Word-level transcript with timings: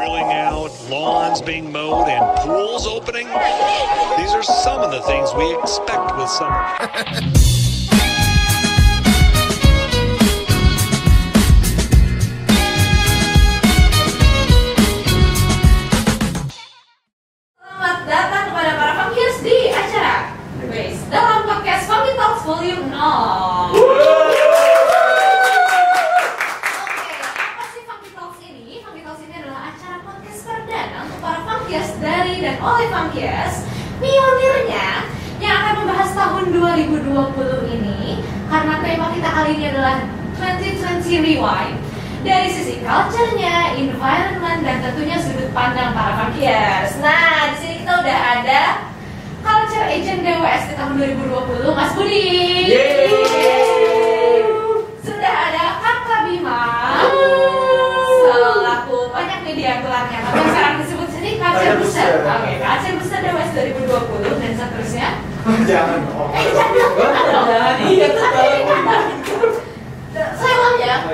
grilling 0.00 0.32
out, 0.32 0.70
lawns 0.88 1.42
being 1.42 1.70
mowed, 1.70 2.08
and 2.08 2.24
pools 2.38 2.86
opening. 2.86 3.26
These 3.26 4.32
are 4.32 4.42
some 4.42 4.80
of 4.80 4.90
the 4.90 5.02
things 5.02 5.34
we 5.34 5.54
expect 5.58 6.16
with 6.16 6.30
summer. 6.30 7.54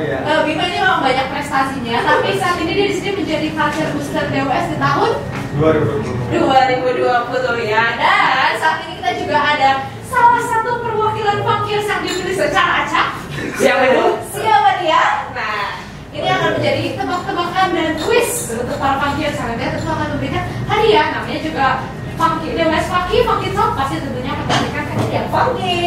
ya, 0.01 0.19
eh, 0.23 0.41
Bima 0.45 0.65
ini 0.69 0.77
memang 0.79 1.01
banyak 1.01 1.27
prestasinya, 1.33 1.97
tapi 2.05 2.29
saat 2.37 2.57
ini 2.61 2.73
dia 2.77 2.87
di 2.91 2.95
sini 2.97 3.11
menjadi 3.17 3.49
culture 3.57 3.91
booster 3.97 4.25
DWS 4.29 4.67
di 4.73 4.77
tahun 4.77 5.11
2020. 5.57 6.37
2020 6.37 7.65
ya. 7.65 7.85
Dan 7.97 8.53
saat 8.61 8.79
ini 8.85 8.93
kita 9.01 9.11
juga 9.25 9.39
ada 9.41 9.71
salah 10.05 10.43
satu 10.45 10.85
perwakilan 10.85 11.39
Funkers 11.43 11.87
yang 11.89 12.01
dipilih 12.05 12.37
secara 12.37 12.85
acak. 12.85 13.09
Siapa 13.57 13.83
itu? 13.89 14.07
Siapa 14.37 14.71
dia? 14.85 15.03
Nah, 15.33 15.81
ini 16.13 16.29
akan 16.29 16.51
menjadi 16.61 16.83
tebak-tebakan 17.01 17.69
dan 17.73 17.91
quiz 18.05 18.53
untuk 18.53 18.77
para 18.77 18.97
Funkers. 19.01 19.37
Karena 19.37 19.55
dia 19.57 19.69
tentu 19.73 19.89
akan 19.89 20.09
memberikan 20.17 20.45
hadiah, 20.69 21.07
namanya 21.17 21.41
juga 21.41 21.67
Funky, 22.17 22.49
DWS 22.57 22.87
Funky, 22.89 23.19
Funky 23.29 23.49
Talk 23.53 23.77
pasti 23.77 24.01
tentunya 24.01 24.33
akan 24.33 24.45
memberikan 24.49 24.85
hadiah 24.93 25.25
Funky. 25.29 25.85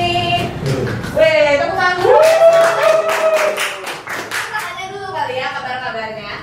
Weh, 1.18 1.52
tepuk 1.58 1.74
tangan 1.74 1.96
dulu. 1.98 2.22
Kita 4.30 4.60
tanya 4.62 4.86
dulu 4.94 5.08
kali 5.10 5.36
ya 5.42 5.48
kabar-kabarnya. 5.58 6.34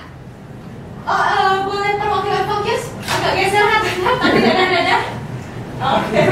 Oh, 1.06 1.22
eh, 1.22 1.54
boleh 1.62 1.92
perwakilan 2.02 2.44
Funkers 2.50 2.84
agak 3.06 3.32
geser 3.38 3.62
hatinya, 3.62 4.10
tapi 4.18 4.38
dada-dada. 4.42 4.96
Oke. 5.76 6.22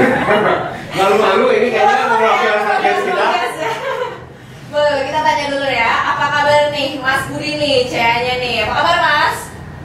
Malu-malu 0.98 1.47
ini 1.55 1.69
kayaknya 1.70 2.11
mewakili 2.11 2.58
podcast 2.58 3.02
kita. 3.06 3.27
Boleh, 4.75 5.00
kita 5.06 5.20
tanya 5.22 5.45
dulu 5.55 5.69
ya. 5.70 5.92
Apa 6.11 6.25
kabar 6.27 6.62
nih 6.75 6.98
Mas 6.98 7.22
Budi 7.30 7.55
nih, 7.55 7.86
CA-nya 7.86 8.34
nih? 8.42 8.67
Apa 8.67 8.72
kabar 8.83 8.97
Mas? 8.98 9.36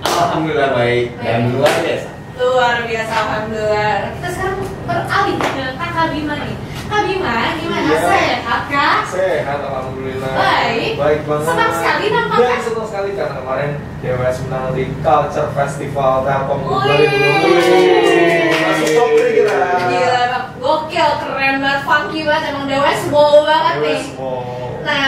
Alhamdulillah 0.10 0.72
baik 0.74 1.06
dan 1.22 1.54
luar 1.54 1.74
biasa. 1.86 2.10
Luar 2.42 2.76
biasa, 2.90 3.14
Alhamdulillah. 3.14 3.94
Kita 4.18 4.30
sekarang 4.34 4.58
beralih 4.90 5.38
ke 5.38 5.64
Kakak 5.78 6.06
Bima 6.18 6.34
nih. 6.34 6.56
Kak 6.90 7.02
Bima, 7.06 7.54
gimana 7.54 7.86
Iya. 7.86 8.00
sehat 8.02 8.62
Kak? 8.68 8.98
Sehat 9.08 9.60
alhamdulillah. 9.62 10.34
Baik. 10.34 10.92
Baik 10.98 11.22
banget. 11.24 11.46
Senang 11.48 11.72
sekali 11.72 12.06
nampaknya. 12.10 12.50
Dan 12.50 12.60
senang 12.66 12.88
sekali 12.90 13.10
karena 13.14 13.36
kemarin 13.38 13.70
DWS 14.02 14.38
menang 14.44 14.66
di 14.74 14.84
Culture 15.00 15.50
Festival 15.54 16.14
Telkom 16.26 16.60
Wih. 16.60 16.82
2020. 16.82 18.50
Masuk 18.60 18.90
top 18.90 19.10
3 19.14 19.38
kita. 19.38 19.58
Gila, 19.86 20.26
gokil, 20.58 21.10
keren 21.22 21.56
banget, 21.62 21.82
funky 21.86 22.20
banget, 22.26 22.44
emang 22.50 22.66
dewa 22.66 22.92
wow 23.10 23.34
banget 23.46 23.76
nih. 23.80 24.02
DWS 24.02 24.18
mau 24.18 24.42
Nah, 24.80 25.06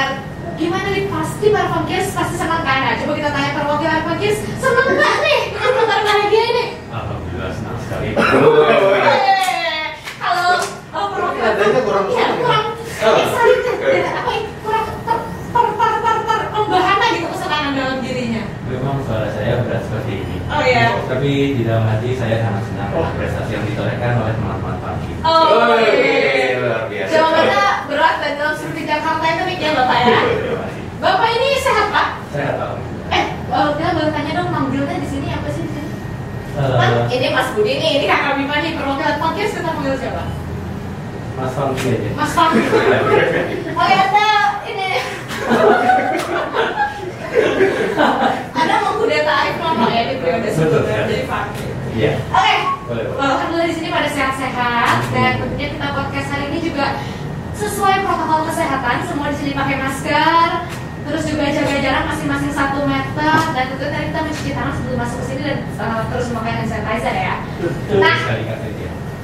gimana 0.53 0.87
nih 0.87 1.05
pasti 1.07 1.45
para 1.49 1.67
funkis 1.67 2.05
pasti 2.11 2.35
senang 2.37 2.61
kan? 2.61 2.77
Nah, 2.83 2.93
coba 2.95 3.11
kita 3.15 3.29
tanya 3.31 3.49
perwakilan 3.55 4.05
funkis, 4.05 4.37
senang 4.55 4.87
nggak 4.87 5.15
nih? 5.19 5.39
Kan 5.51 5.69
kabar 5.73 5.99
bahagia 6.03 6.43
ini. 6.45 6.65
Alhamdulillah 6.87 7.51
senang 7.51 7.77
sekali. 7.81 8.07
Yeay. 8.13 9.81
Halo, 10.21 10.61
oh, 10.93 11.05
perwakilan 11.09 11.30
Nadanya 11.41 11.81
kurang 11.81 12.05
Iya, 12.07 12.21
suara. 12.21 12.35
kurang 12.37 12.65
Oh. 13.01 13.17
excited, 13.17 13.75
Oke. 13.75 13.89
ya, 13.97 14.11
apa 14.13 14.29
ya, 14.29 14.41
kurang 14.61 14.85
ter 15.01 15.17
ter 15.49 15.65
ter 15.73 15.93
ter 15.97 16.17
ter 16.21 16.39
membahana 16.53 17.05
gitu 17.11 17.27
kesenangan 17.27 17.71
dalam 17.73 17.97
dirinya. 17.99 18.43
Memang 18.63 18.97
suara 19.01 19.27
saya 19.27 19.53
berat 19.59 19.81
seperti 19.81 20.13
ini. 20.21 20.37
Oh, 20.45 20.61
iya. 20.61 20.85
Tapi 21.03 21.29
di 21.57 21.63
dalam 21.63 21.83
hati 21.83 22.09
saya 22.13 22.35
sangat 22.39 22.63
senang 22.63 22.89
dengan 22.89 23.13
prestasi 23.15 23.51
yang 23.51 23.65
ditorehkan 23.65 24.11
oleh 24.17 24.33
teman-teman 24.33 24.75
pagi. 24.79 25.11
Oh, 25.19 25.73
iya. 25.75 26.61
luar 26.61 26.81
biasa. 26.87 27.09
Jawabannya 27.09 27.61
berat 27.87 28.15
dan 28.19 28.31
dalam 28.37 28.55
seperti 28.55 28.81
Jakarta 28.85 29.25
itu 29.27 29.43
nih 29.43 29.57
ya 29.57 29.71
Bapak 29.73 29.97
ya. 29.99 30.19
Bapak 30.99 31.29
ini 31.31 31.47
sehat 31.57 31.87
Pak? 31.89 32.07
Saya 32.29 32.47
alhamdulillah. 32.53 33.09
Eh, 33.11 33.25
oh, 33.49 33.67
kita 33.75 33.89
boleh 33.91 34.11
tanya 34.11 34.31
dong 34.37 34.49
manggilnya 34.51 34.95
di 34.95 35.07
sini 35.09 35.27
apa 35.27 35.49
sih 35.49 35.63
di 35.63 35.71
sini? 35.73 35.89
Eh, 36.53 36.75
Kan 36.77 36.89
ini 37.09 37.27
Mas 37.29 37.49
Budi 37.51 37.73
nih, 37.73 37.89
ini 37.97 38.05
kakak 38.05 38.37
Bima 38.37 38.55
nih, 38.61 38.77
perwakilan 38.77 39.17
podcast 39.17 39.51
kita 39.51 39.71
panggil 39.71 39.95
siapa? 39.97 40.23
Mas 41.41 41.53
Fangki 41.53 41.87
aja. 41.89 42.09
Mas 42.15 42.31
Fahmi. 42.31 42.61
Oh 43.73 43.85
ya, 43.85 43.99
Anda 44.05 44.27
ini 44.63 44.89
Anda 48.53 48.75
mengkudeta 48.83 49.33
Arif 49.33 49.57
Nono 49.57 49.85
ya 49.89 50.01
di 50.05 50.15
periode 50.19 50.49
sebelumnya 50.53 50.93
ya. 50.93 51.05
jadi 51.09 51.25
Fahmi. 51.25 51.63
Iya. 51.91 52.11
Oke. 52.29 52.55
Alhamdulillah 53.17 53.67
di 53.67 53.75
sini 53.75 53.87
pada 53.89 54.09
sehat-sehat 54.09 54.97
dan 55.11 55.31
tentunya 55.39 55.67
kita 55.71 55.87
podcast 55.91 56.27
hari 56.29 56.45
ini 56.51 56.59
juga 56.61 56.85
sesuai 57.55 58.03
protokol 58.03 58.41
kesehatan 58.47 58.97
semua 59.07 59.27
di 59.31 59.37
sini 59.37 59.51
pakai 59.53 59.75
masker 59.77 60.47
terus 61.01 61.23
juga 61.25 61.49
jaga 61.49 61.75
jarak 61.81 62.03
masing-masing 62.13 62.53
satu 62.53 62.85
meter 62.85 63.37
dan 63.57 63.65
tentu 63.73 63.85
tadi 63.85 64.05
kita 64.13 64.19
mencuci 64.21 64.51
tangan 64.53 64.73
sebelum 64.77 64.97
masuk 65.01 65.17
ke 65.17 65.25
sini 65.25 65.41
dan 65.41 65.57
uh, 65.77 66.01
terus 66.13 66.25
memakai 66.29 66.53
hand 66.53 66.69
sanitizer 66.69 67.15
ya. 67.15 67.35
Betul 67.57 67.97
Nah. 67.99 68.17
sekali. 68.21 68.43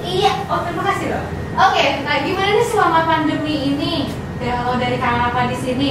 Iya, 0.07 0.31
oh 0.47 0.63
terima 0.63 0.84
kasih 0.88 1.12
loh. 1.12 1.25
Oke, 1.68 1.85
nah 2.07 2.23
gimana 2.23 2.56
nih 2.56 2.68
selama 2.72 3.00
pandemi 3.03 3.75
ini? 3.75 3.94
Kalau 4.40 4.79
dari 4.79 4.95
kakak 4.95 5.51
di 5.51 5.57
sini. 5.59 5.90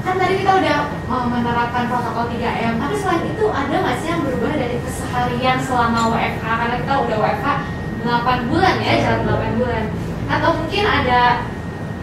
Kan 0.00 0.16
tadi 0.16 0.40
kita 0.40 0.56
udah 0.56 0.76
uh, 1.10 1.26
menerapkan 1.28 1.90
protokol 1.90 2.30
3M 2.30 2.78
tapi 2.78 2.94
selain 2.94 3.26
itu 3.26 3.44
ada 3.50 3.74
nggak 3.74 3.96
sih 3.98 4.08
yang 4.14 4.22
berubah 4.22 4.54
dari 4.54 4.78
keseharian 4.78 5.58
selama 5.58 6.14
WFH 6.14 6.46
karena 6.46 6.76
kita 6.78 6.94
udah 6.94 7.16
WFH 7.18 7.48
8 8.06 8.46
bulan 8.46 8.74
ya 8.80 8.92
jalan 9.02 9.22
8 9.26 9.58
bulan. 9.58 9.84
Atau 10.30 10.50
mungkin 10.62 10.84
ada 10.86 11.22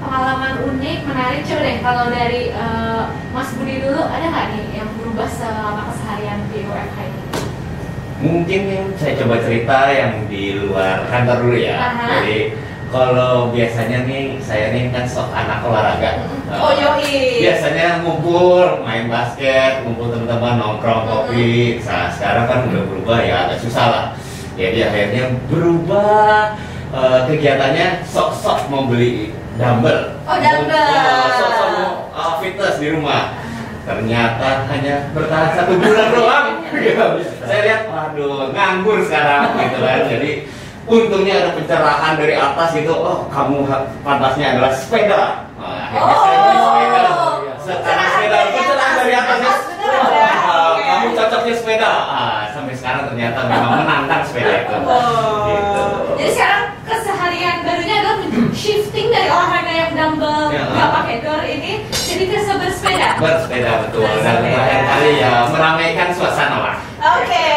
pengalaman 0.03 0.53
unik 0.67 0.99
menarik? 1.07 1.41
Coba 1.47 1.61
deh 1.63 1.77
kalau 1.79 2.05
dari 2.11 2.41
uh, 2.51 3.07
Mas 3.31 3.49
Budi 3.55 3.81
dulu 3.81 4.03
ada 4.03 4.25
nggak 4.27 4.47
nih 4.51 4.83
yang 4.83 4.89
berubah 4.99 5.27
selama 5.31 5.88
keseharian 5.95 6.43
di 6.51 6.59
WFH 6.67 6.99
ini? 7.07 7.22
Mungkin 8.23 8.61
saya 8.95 9.19
coba 9.19 9.35
cerita 9.44 9.91
yang 9.91 10.31
di 10.31 10.56
luar 10.56 11.03
kantor 11.11 11.44
dulu 11.44 11.57
ya. 11.59 11.75
Aha. 11.75 12.23
Jadi 12.23 12.56
kalau 12.88 13.51
biasanya 13.51 14.07
nih 14.07 14.39
saya 14.39 14.72
nih 14.72 14.94
kan 14.95 15.03
sok 15.03 15.28
anak 15.35 15.59
olahraga. 15.59 16.23
Oh 16.47 16.72
yoi. 16.72 17.44
Biasanya 17.44 18.00
ngumpul, 18.00 18.79
main 18.88 19.11
basket, 19.11 19.84
ngumpul 19.84 20.07
teman-teman 20.07 20.56
nongkrong 20.56 21.03
kopi. 21.03 21.84
Nah, 21.84 22.07
sekarang 22.16 22.45
kan 22.47 22.59
udah 22.72 22.84
berubah 22.87 23.20
ya, 23.20 23.35
agak 23.49 23.59
susah 23.59 23.85
lah. 23.91 24.05
Jadi 24.55 24.79
akhirnya 24.85 25.23
berubah 25.52 26.55
eh, 26.96 27.20
kegiatannya 27.28 28.08
sok-sok 28.08 28.70
mau 28.72 28.87
beli 28.87 29.34
dumbbell. 29.59 30.16
Oh, 30.23 30.37
dumbbell. 30.40 30.87
Mau- 30.87 31.34
Sok-sok 31.35 31.70
mau 31.75 31.91
eh, 32.08 32.34
fitness 32.40 32.75
di 32.79 32.87
rumah. 32.87 33.42
Ternyata 33.84 34.64
hanya 34.72 35.12
bertahan 35.12 35.50
satu 35.59 35.76
bulan 35.76 36.08
doang. 36.16 36.47
Saya 37.47 37.59
lihat, 37.68 37.82
waduh, 37.91 38.56
nganggur 38.56 39.03
sekarang 39.03 39.59
gitu 39.59 39.78
kan. 39.84 40.00
Jadi 40.08 40.32
untungnya 40.88 41.34
ada 41.44 41.50
pencerahan 41.59 42.14
dari 42.16 42.35
atas 42.40 42.70
gitu. 42.80 42.96
Oh, 42.96 43.28
kamu 43.28 43.68
pantasnya 44.08 44.56
adalah 44.56 44.72
sepeda. 44.72 45.47
Nah, 45.59 45.91
akhirnya 45.91 46.16
saya 46.16 46.38
beli 46.40 46.59
sepeda. 46.64 47.02
Oh, 47.12 47.34
Sekarang 47.59 48.08
sepeda 48.08 48.38
pencerahan 48.56 48.96
dari 49.03 49.14
atasnya. 49.20 49.52
Ya? 49.84 50.32
Kamu 50.84 51.08
cocoknya 51.20 51.53
sepeda. 51.59 51.91
Ah, 51.91 52.41
sampai 52.56 52.74
sekarang 52.80 53.03
ternyata 53.12 53.40
memang 53.52 53.72
menantang 53.84 54.24
sepeda 54.24 54.64
itu. 54.64 54.78
Gitu. 54.80 55.84
Jadi 56.24 56.32
sekarang 56.32 56.64
keseharian 56.88 57.58
barunya 57.68 57.96
adalah 58.00 58.18
shifting 58.56 59.08
dari 59.12 59.28
olahraga 59.28 59.74
yang 59.74 59.91
dumbbell 59.96 60.52
Ya 60.52 60.85
pakai 60.91 61.16
door 61.24 61.44
ini 61.44 61.84
jadi 61.90 62.24
ke 62.30 62.40
bersepeda. 63.14 63.72
Betul 63.84 64.08
dan 64.20 64.38
terakhir 64.41 64.82
kali 64.85 65.11
ya 65.17 65.32
meramaikan 65.47 66.09
suasana 66.11 66.58
lah. 66.59 66.76
Oke. 67.00 67.47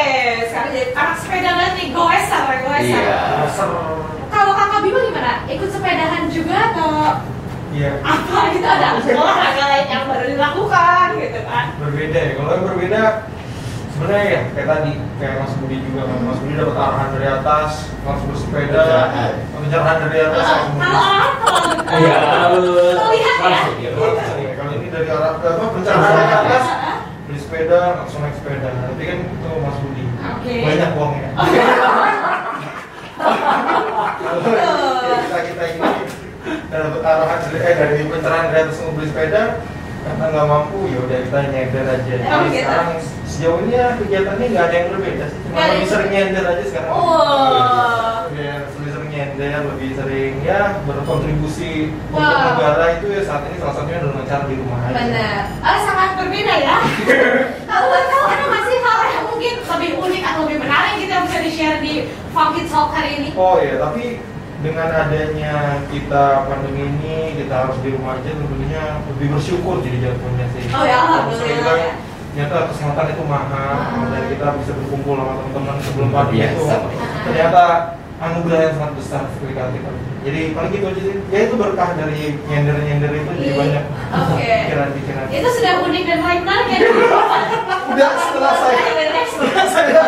Sekarang 0.46 0.70
jadi 0.70 0.86
anak 0.92 1.16
sepeda 1.16 1.50
banget 1.52 1.72
nih, 1.76 1.88
goeser, 1.90 2.42
goeser. 2.60 3.02
Iya. 3.02 3.20
Kalau 4.26 4.52
kakak 4.52 4.80
Bima 4.80 5.00
gimana? 5.02 5.34
Ikut 5.46 5.68
sepedahan 5.68 6.24
juga 6.28 6.56
atau 6.72 6.90
Iya. 7.70 7.92
apa 8.00 8.38
gitu 8.50 8.64
ada 8.64 8.96
olahraga 8.96 9.64
lain 9.68 9.86
yang 9.86 10.04
baru 10.08 10.24
dilakukan 10.26 11.06
gitu 11.20 11.40
kan? 11.44 11.66
Berbeda 11.76 12.18
ya. 12.18 12.30
Kalau 12.34 12.50
yang 12.50 12.64
berbeda 12.64 13.00
sebenarnya 13.92 14.24
ya 14.24 14.40
kayak 14.52 14.66
tadi 14.66 14.90
kayak 15.16 15.34
Mas 15.40 15.52
Budi 15.56 15.76
juga 15.80 16.00
kan. 16.04 16.18
Mas 16.24 16.38
Budi 16.40 16.54
dapat 16.56 16.76
arahan 16.76 17.08
dari 17.12 17.28
atas, 17.28 17.70
langsung 18.00 18.28
bersepeda, 18.32 18.80
Pencerahan. 18.80 19.32
pencerahan 19.52 19.96
dari 20.02 20.18
atas 20.24 20.44
Kalau 20.46 20.68
kalau 20.76 22.00
Iya, 22.00 22.16
terlalu 22.18 22.64
Terlihat 22.96 23.36
ya? 23.44 23.60
Dari 24.96 25.12
arah 25.12 25.36
apa 25.36 25.66
pencerahan 25.76 26.08
dari 26.08 26.32
atas, 26.32 26.64
beli 27.28 27.36
sepeda 27.36 28.00
langsung 28.00 28.24
naik 28.24 28.32
sepeda. 28.40 28.68
Nanti 28.80 29.04
kan 29.04 29.18
itu 29.28 29.50
Mas 29.60 29.76
Budi. 29.84 30.04
Oke. 30.08 30.54
Banyak 30.64 30.90
uangnya. 30.96 31.30
Kita 35.26 35.38
kita 35.42 35.64
ini 35.72 35.90
dapat 36.70 37.02
arahan 37.02 37.38
dari 37.48 37.58
eh 37.58 37.74
dari 37.74 37.98
pencerahan 38.06 38.46
dari 38.52 38.60
atas 38.68 38.78
mau 38.84 38.92
beli 38.94 39.08
sepeda 39.08 39.42
karena 40.06 40.24
nggak 40.30 40.46
mampu 40.46 40.78
ya 40.86 40.98
udah 41.00 41.18
kita 41.20 41.38
nyender 41.50 41.84
aja. 41.84 42.04
Jadi 42.06 42.26
Oh, 42.26 42.40
gitu. 42.46 42.62
sekarang 42.62 42.88
sejauh 43.26 43.58
ini 43.60 43.72
ya 43.74 43.86
kegiatannya 43.96 44.46
nggak 44.48 44.64
ada 44.64 44.76
yang 44.76 44.88
berbeda 44.88 45.24
sih, 45.26 45.38
cuma 45.42 45.56
ada 45.58 45.72
lebih 45.72 45.88
sering 45.88 46.10
nyender 46.10 46.44
aja 46.46 46.64
sekarang. 46.64 46.90
Wah. 46.90 48.16
Ya, 48.32 48.54
lebih 48.68 48.90
sering 48.92 49.10
nyender, 49.10 49.58
lebih 49.66 49.90
sering 49.92 50.32
ya 50.40 50.60
berkontribusi 50.86 51.72
untuk 52.06 52.22
Wow. 52.22 52.46
negara 52.52 52.84
itu 52.96 53.06
ya 53.10 53.22
saat 53.22 53.42
ini 53.46 53.56
salah 53.56 53.74
satunya 53.74 53.98
adalah 53.98 54.24
cara 54.24 54.44
di 54.44 54.54
rumah 54.54 54.78
aja. 54.82 54.94
Benar. 54.94 55.38
Oh, 55.58 55.78
sangat 55.82 56.10
berbeda 56.16 56.54
ya. 56.56 56.76
Kalau 57.70 57.88
tahu 58.06 58.24
ada 58.26 58.44
nggak 58.46 58.62
sih 58.64 58.78
hal 58.78 58.98
yang 59.10 59.24
mungkin 59.26 59.54
lebih 59.60 59.90
unik 59.98 60.22
atau 60.24 60.40
lebih 60.44 60.58
menarik 60.60 60.92
gitu 60.96 61.10
yang 61.10 61.24
bisa 61.24 61.38
di-share 61.42 61.78
di 61.80 61.92
Funky 62.30 62.62
Talk 62.66 62.88
hari 62.90 63.10
ini? 63.18 63.28
Oh 63.34 63.56
ya, 63.56 63.74
tapi 63.78 64.20
dengan 64.56 64.88
adanya 64.88 65.54
kita 65.86 66.24
pandemi 66.48 66.88
ini 66.88 67.16
kita 67.36 67.54
harus 67.66 67.76
di 67.80 67.92
rumah 67.92 68.16
aja 68.16 68.30
tentunya 68.32 68.82
lebih 69.06 69.26
bersyukur 69.36 69.84
jadi 69.84 69.98
jatuhnya 70.10 70.46
sih. 70.52 70.62
Oh 70.70 70.82
ya, 70.82 70.96
alhamdulillah 71.04 71.76
ya. 71.76 71.92
Ternyata 72.36 72.68
kesempatan 72.68 73.06
itu 73.10 73.24
mahal 73.24 73.74
Ah. 73.80 74.12
dan 74.12 74.22
kita 74.28 74.46
bisa 74.60 74.72
berkumpul 74.76 75.16
sama 75.16 75.32
teman-teman 75.40 75.76
sebelum 75.80 76.08
pandemi 76.12 76.44
itu. 76.44 76.64
Ternyata 77.24 77.62
anugerah 78.16 78.60
yang 78.60 78.74
sangat 78.76 78.92
besar 78.96 79.22
seperti 79.32 79.52
kita. 79.56 79.90
Jadi 80.26 80.40
paling 80.52 80.72
gitu 80.72 80.84
aja 80.84 81.00
sih. 81.00 81.14
Ya 81.30 81.38
itu 81.46 81.54
berkah 81.54 81.90
dari 81.94 82.20
nyender-nyender 82.44 83.10
itu 83.14 83.30
jadi 83.36 83.46
Iya. 83.46 83.56
banyak 83.56 83.84
Oke. 84.10 84.48
pikiran-pikiran. 84.66 85.24
Itu 85.30 85.48
sudah 85.48 85.72
unik 85.84 86.02
dan 86.02 86.18
menarik 86.20 86.40
menarik 86.42 86.66
ya. 86.68 86.78
Udah 87.92 88.08
setelah 88.18 88.54
saya 88.58 88.80
setelah 89.26 89.66
saya 89.68 90.02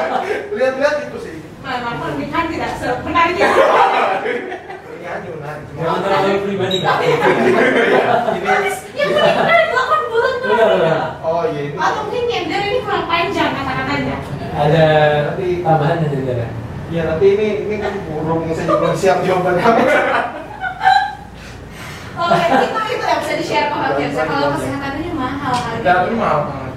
lihat-lihat 0.52 0.96
itu 1.06 1.18
sih. 1.22 1.34
Memang 1.60 1.96
pernikahan 2.00 2.46
tidak 2.48 2.70
semenarik 2.76 3.36
itu. 3.36 3.60
Jangan 5.78 5.98
terlalu 6.04 6.44
pribadi 6.44 6.78
kak. 6.84 6.96
Ini 7.00 8.50
Yang 8.98 9.10
paling 9.14 9.36
menarik 9.40 9.68
8 9.72 10.10
bulan 10.10 10.34
tuh. 10.42 10.50
Oh 11.22 11.42
iya. 11.48 11.62
Atau 11.78 12.00
mungkin 12.08 12.22
nyender 12.28 12.60
ini 12.66 12.78
kurang 12.82 13.06
panjang 13.06 13.50
kata-katanya. 13.54 14.16
Ada 14.58 14.84
tambahan 15.38 15.96
dan 16.02 16.10
juga. 16.12 16.50
Ya 16.88 17.04
nanti 17.04 17.26
ini 17.36 17.48
ini 17.68 17.76
kan 17.84 17.92
burung 18.08 18.48
saya 18.48 18.64
juga 18.64 18.80
belum 18.80 18.94
siap 18.96 19.18
jawaban 19.22 19.60
kamu. 19.60 19.84
Oh, 22.18 22.34
itu 22.34 22.66
itu 22.66 23.04
yang 23.06 23.20
bisa 23.22 23.34
di-share 23.38 23.70
ke 23.70 23.76
Mbak 23.78 23.92
Firsa. 23.94 24.22
Kalau 24.26 24.48
kesehatan 24.58 24.92
ini 24.98 25.10
mahal 25.14 25.54
harganya. 25.54 25.86
Dan 25.86 26.10
ini 26.10 26.16
mahal 26.18 26.40
banget. 26.50 26.74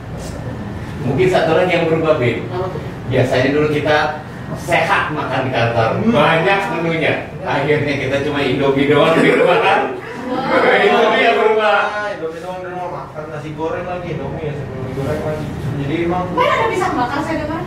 Mungkin 1.02 1.28
satu 1.34 1.52
lagi 1.58 1.72
yang 1.74 1.90
berubah, 1.90 2.22
Bin. 2.22 2.46
Biasanya 3.10 3.50
dulu 3.50 3.68
kita 3.74 4.22
sehat 4.60 5.04
makan 5.16 5.40
di 5.48 5.52
kantor, 5.54 5.90
banyak 6.12 6.60
menunya. 6.76 7.14
Akhirnya 7.44 7.94
kita 7.96 8.18
cuma 8.28 8.40
Indomie 8.44 8.88
doang 8.92 9.16
di 9.20 9.32
rumah 9.32 9.60
kan. 9.64 9.80
Itu 10.82 11.00
dia 11.16 11.32
berubah. 11.36 11.78
Ah, 11.88 12.08
Indomie 12.16 12.42
doang 12.44 12.60
di 12.64 12.68
rumah 12.72 12.90
makan 12.92 13.24
nasi 13.32 13.50
goreng 13.56 13.86
lagi 13.88 14.08
Indomie 14.16 14.48
ya 14.50 14.54
sebelum 14.56 14.84
digoreng 14.92 15.24
lagi. 15.24 15.48
Jadi 15.82 15.96
emang 16.06 16.24
Kan 16.36 16.48
ada 16.48 16.66
pisang 16.68 16.94
bakar 17.00 17.20
saya 17.24 17.36
dengar. 17.42 17.62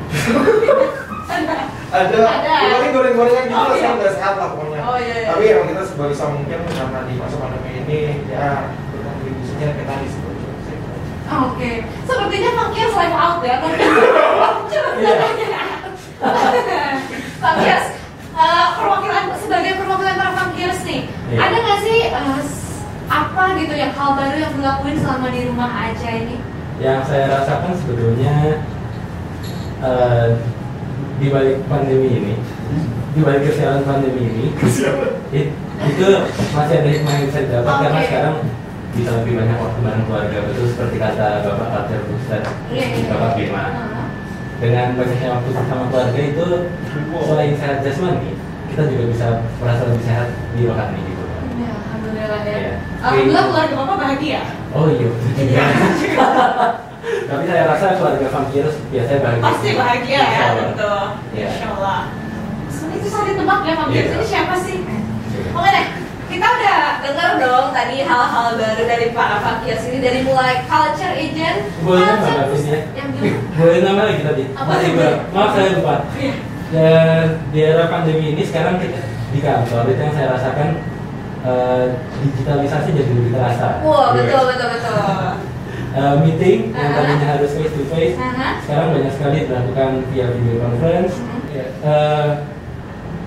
Ada. 1.94 2.26
ada 2.26 2.54
ini 2.82 2.88
goreng-gorengan 2.90 3.44
gitu 3.46 3.54
Oh, 3.54 3.70
iya. 3.70 3.86
saya 3.86 3.94
nggak 3.94 4.12
sehat 4.18 4.34
lah 4.34 4.48
pokoknya. 4.50 4.82
Oh, 4.82 4.98
iya, 4.98 5.14
iya. 5.14 5.28
Tapi 5.30 5.42
emang 5.54 5.66
kita 5.70 5.82
sebisa 5.86 6.24
mungkin 6.26 6.58
karena 6.66 7.00
di 7.06 7.14
masa 7.14 7.36
pandemi 7.38 7.70
ini 7.86 7.98
ya 8.26 8.66
tadi 9.62 10.06
seperti 10.10 10.42
itu. 10.42 10.74
Oke, 11.24 11.70
sepertinya 12.04 12.50
Pankir 12.52 12.88
live 12.92 13.16
out 13.16 13.40
ya. 13.46 13.56
Coba 14.74 14.90
Iya. 16.64 16.88
Pankir, 17.38 17.78
eh, 18.34 18.66
perwakilan 18.74 19.24
sebagai 19.36 19.72
perwakilan 19.76 20.16
para 20.16 20.32
nih, 20.84 21.00
Iya. 21.28 21.38
ada 21.38 21.56
nggak 21.56 21.80
sih 21.82 21.98
eh, 22.08 22.38
s- 22.40 22.82
apa 23.04 23.42
gitu 23.56 23.74
yang 23.74 23.92
hal 23.92 24.16
baru 24.16 24.36
yang 24.38 24.54
dilakuin 24.54 24.96
selama 24.96 25.28
di 25.28 25.40
rumah 25.44 25.70
aja 25.70 26.08
ini? 26.08 26.36
Yang 26.80 27.00
saya 27.06 27.24
rasakan 27.30 27.72
sebetulnya 27.76 28.64
eh, 29.80 30.26
di 31.14 31.26
balik 31.28 31.62
pandemi 31.68 32.08
ini, 32.10 32.34
di 33.12 33.20
balik 33.20 33.44
kesialan 33.44 33.84
pandemi 33.84 34.22
ini, 34.24 34.44
it- 35.30 35.54
itu 35.84 36.06
masih 36.50 36.74
ada 36.80 36.88
hikmah 36.88 37.12
yang 37.12 37.26
bisa 37.28 37.40
didapat 37.44 37.74
karena 37.82 37.98
Oke. 37.98 38.08
sekarang 38.08 38.36
bisa 38.94 39.10
lebih 39.20 39.32
banyak 39.36 39.58
waktu 39.58 39.78
bareng 39.82 40.04
keluarga 40.06 40.38
betul 40.46 40.66
seperti 40.70 40.96
kata 40.96 41.26
Bapak 41.42 41.68
Arthur 41.76 42.00
Buster, 42.08 42.40
Iya, 42.70 42.84
iya. 42.94 43.06
Bapak 43.10 43.30
Bima. 43.36 43.64
Dengan 44.62 44.96
banyaknya 44.96 45.28
waktu 45.34 45.48
bersama 45.52 45.84
keluarga 45.90 46.20
itu 46.20 46.46
selain 47.26 47.52
sehat 47.58 47.76
jasmani, 47.84 48.30
kita 48.70 48.82
juga 48.88 49.04
bisa 49.12 49.26
merasa 49.60 49.82
lebih 49.90 50.04
sehat 50.06 50.28
di 50.54 50.62
rohani 50.64 51.00
gitu. 51.04 51.22
Ya, 51.58 51.72
alhamdulillah 51.74 52.40
ya. 52.42 52.56
Iya. 52.56 52.74
Alhamdulillah 53.02 53.44
keluarga 53.50 53.74
bapak 53.76 53.96
bahagia. 54.00 54.40
Oh 54.72 54.86
iya, 54.88 55.08
juga. 55.36 55.64
Tapi 57.28 57.44
saya 57.44 57.62
rasa 57.68 57.86
keluarga 58.00 58.26
vampirus 58.32 58.76
biasanya 58.88 59.20
bahagia. 59.20 59.44
Pasti 59.44 59.68
bahagia 59.76 60.20
ya, 60.22 60.46
tentu. 60.56 60.94
Iya. 61.36 61.48
Insya 61.52 61.68
Allah. 61.76 62.00
Sebenarnya 62.70 62.96
itu 62.96 63.06
susah 63.10 63.22
ditebak 63.28 63.60
ya 63.62 63.74
Pankir, 63.76 64.02
Iya. 64.02 64.14
ini 64.16 64.26
siapa 64.26 64.54
sih? 64.58 64.78
Oke 65.54 65.68
deh, 65.70 65.86
kita 66.34 66.46
udah 66.50 66.80
denger 66.98 67.30
dong 67.38 67.66
tadi 67.70 67.96
hal-hal 68.02 68.48
baru 68.58 68.82
dari 68.82 69.06
para 69.14 69.38
Pankir 69.38 69.78
sini 69.78 70.02
dari 70.02 70.26
mulai 70.26 70.66
culture 70.66 71.14
agent, 71.14 71.58
Boleh 71.86 72.02
nambah 72.02 72.32
ya? 72.58 72.78
gimana? 73.14 73.38
Boleh 73.54 73.78
nama 73.86 74.00
lagi 74.10 74.22
tadi? 74.26 74.44
Apa 74.50 74.66
Masih 74.74 74.90
Maaf 75.30 75.50
saya 75.54 75.68
lupa. 75.78 75.96
Iya. 76.18 76.34
Dan 76.74 77.24
di 77.54 77.60
era 77.62 77.86
pandemi 77.86 78.34
ini 78.34 78.42
sekarang 78.42 78.82
kita 78.82 78.98
di 79.30 79.38
kantor 79.38 79.86
itu 79.86 80.00
yang 80.02 80.14
saya 80.14 80.28
rasakan 80.34 80.68
eh, 81.44 81.84
digitalisasi 82.18 82.88
jadi 82.90 83.12
lebih 83.14 83.30
terasa. 83.30 83.78
Wah, 83.86 84.10
betul 84.10 84.42
betul 84.50 84.68
betul. 84.74 84.98
Eh, 85.94 86.14
meeting 86.26 86.74
yang 86.74 86.90
Ah. 86.90 87.06
tadinya 87.06 87.38
harus 87.38 87.54
face 87.54 87.70
to 87.70 87.86
face 87.86 88.18
Aha. 88.18 88.58
sekarang 88.66 88.98
banyak 88.98 89.14
sekali 89.14 89.46
dilakukan 89.46 90.02
via 90.10 90.26
video 90.26 90.66
conference. 90.66 91.14
Mhm. 91.22 91.38
Ya, 91.54 91.66
eh, 91.86 92.28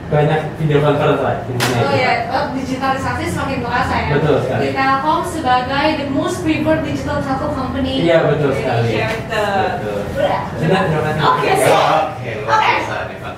banyak 0.07 0.41
video 0.55 0.79
conference 0.79 1.19
lah 1.19 1.35
intinya. 1.43 1.81
Oh 1.83 1.95
ya, 1.95 2.11
oh, 2.31 2.45
digitalisasi 2.55 3.23
semakin 3.27 3.59
terasa 3.59 3.95
ya. 3.95 4.09
Betul 4.15 4.35
sekali. 4.39 4.61
Di 4.63 4.69
Telkom 4.71 5.21
sebagai 5.27 5.87
the 5.99 6.07
most 6.15 6.37
preferred 6.47 6.81
digital 6.87 7.19
telco 7.19 7.51
company. 7.51 8.07
Iya, 8.07 8.23
betul 8.23 8.55
sekali. 8.55 9.03
Betul. 9.03 9.99
Terima 10.63 10.79
kasih. 10.87 11.21
Oke, 11.27 11.51
sih. 11.59 11.75
Oke. 12.47 12.73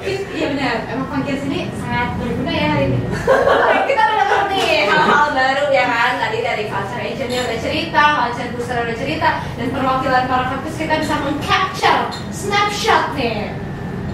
Iya 0.09 0.47
benar, 0.55 0.75
emang 0.87 1.07
Pankir 1.11 1.35
sini 1.43 1.67
sangat 1.75 2.15
berguna 2.21 2.53
ya 2.55 2.67
hari 2.71 2.85
ini. 2.87 2.99
Kita 3.89 4.01
udah 4.05 4.17
dapat 4.23 4.43
nih 4.53 4.87
hal-hal 4.87 5.25
baru 5.35 5.65
ya 5.73 5.85
kan. 5.89 6.11
Tadi 6.21 6.37
dari 6.39 6.63
culture 6.71 7.03
agentnya 7.03 7.39
udah 7.43 7.59
cerita, 7.59 8.03
culture 8.23 8.49
booster 8.55 8.77
udah 8.79 8.95
cerita, 8.95 9.29
dan 9.57 9.67
perwakilan 9.73 10.23
para 10.29 10.45
kampus 10.55 10.75
kita 10.79 10.93
bisa 11.03 11.15
mengcapture 11.19 12.01
snapshot 12.31 13.03
nih 13.17 13.51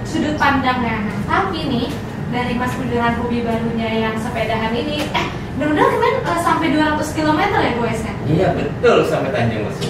sudut 0.08 0.34
pandangnya. 0.42 1.06
Nah, 1.06 1.18
tapi 1.30 1.70
nih 1.70 1.88
dari 2.34 2.54
Mas 2.58 2.74
Budiran 2.74 3.14
hobi 3.22 3.46
barunya 3.46 3.90
yang 4.10 4.16
sepedahan 4.18 4.74
ini, 4.74 5.06
eh 5.14 5.26
benar-benar 5.56 5.88
kemarin 5.94 6.16
eh, 6.26 6.40
sampai 6.42 6.68
200 6.74 7.16
km 7.18 7.40
ya 7.42 7.72
guysnya? 7.78 8.14
Iya 8.26 8.48
betul 8.58 8.98
sampai 9.06 9.30
Tanjung 9.32 9.64
biasa. 9.66 9.84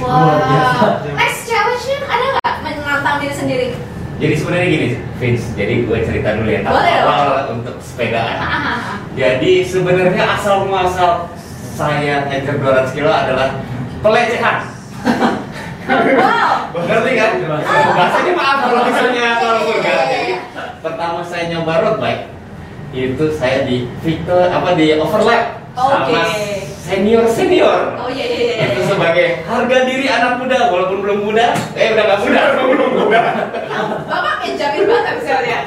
Wow. 0.00 1.04
Next 1.18 1.44
challenge-nya 1.50 1.98
ada 2.08 2.26
nggak 2.38 2.56
menantang 2.80 3.16
diri 3.20 3.34
sendiri? 3.34 3.68
Jadi 4.20 4.34
sebenarnya 4.36 4.68
gini, 4.68 4.88
Vince. 5.16 5.46
Jadi 5.56 5.74
gue 5.88 5.98
cerita 6.04 6.28
dulu 6.36 6.48
ya 6.52 6.60
Boleh 6.60 6.94
awal 7.00 7.56
untuk 7.56 7.76
sepedaan. 7.80 8.36
Hahaha. 8.36 8.94
Jadi 9.16 9.64
sebenarnya 9.64 10.24
asal 10.36 10.68
muasal 10.68 11.32
saya 11.72 12.28
ngejar 12.28 12.60
200 12.60 12.92
kilo 12.96 13.08
adalah 13.08 13.56
pelecehan. 14.04 14.68
wow. 16.20 16.68
Ngerti 16.76 17.12
kan? 17.16 17.30
Bahasanya 17.96 18.32
maaf 18.36 18.56
kalau 18.68 18.82
misalnya 18.84 19.26
kalau 19.40 19.60
vulgar. 19.64 20.19
Pertama 20.80 21.20
saya 21.20 21.52
nyoba 21.52 21.84
road 21.84 21.96
bike 22.00 22.24
itu 22.90 23.24
saya 23.36 23.68
di 23.68 23.86
Victor 24.02 24.50
apa 24.50 24.74
di 24.74 24.96
overlap 24.96 25.62
sama 25.76 26.02
Oke. 26.08 26.66
senior 26.80 27.22
senior. 27.28 27.94
Oh 28.00 28.08
iya 28.10 28.26
iya 28.26 28.40
iya. 28.58 28.66
Itu 28.74 28.96
sebagai 28.96 29.46
harga 29.46 29.78
diri 29.86 30.06
anak 30.10 30.42
muda 30.42 30.72
walaupun 30.72 30.98
belum 31.04 31.18
muda, 31.22 31.54
eh 31.78 31.94
udah 31.94 32.04
gak 32.10 32.20
muda, 32.24 32.40
belum 32.56 32.90
muda. 32.96 33.22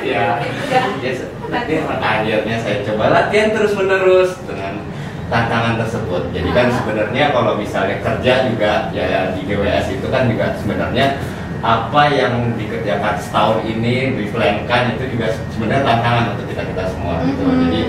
juga. 0.04 0.28
Yes, 1.00 1.20
nanti 1.48 1.74
akhirnya 1.80 2.56
saya 2.60 2.78
coba 2.84 3.04
latihan 3.14 3.50
terus 3.56 3.72
menerus 3.78 4.32
dengan 4.44 4.74
tantangan 5.32 5.80
tersebut. 5.80 6.24
Jadi 6.36 6.50
kan 6.52 6.68
Ah. 6.68 6.76
sebenarnya 6.82 7.26
kalau 7.32 7.54
misalnya 7.56 7.98
kerja 8.04 8.34
juga 8.52 8.72
ya 8.92 9.32
di 9.32 9.42
GWS 9.48 9.86
itu 9.96 10.08
kan 10.12 10.28
juga 10.28 10.58
sebenarnya 10.60 11.06
apa 11.64 12.12
yang 12.12 12.60
dikerjakan 12.60 13.16
setahun 13.16 13.64
ini 13.64 14.20
diplankan 14.20 15.00
itu 15.00 15.16
juga 15.16 15.32
sebenarnya 15.48 15.88
tantangan 15.88 16.26
untuk 16.36 16.52
kita 16.52 16.64
kita 16.68 16.84
semua 16.92 17.24
gitu. 17.24 17.40
Mhm. 17.40 17.60
Jadi 17.64 17.82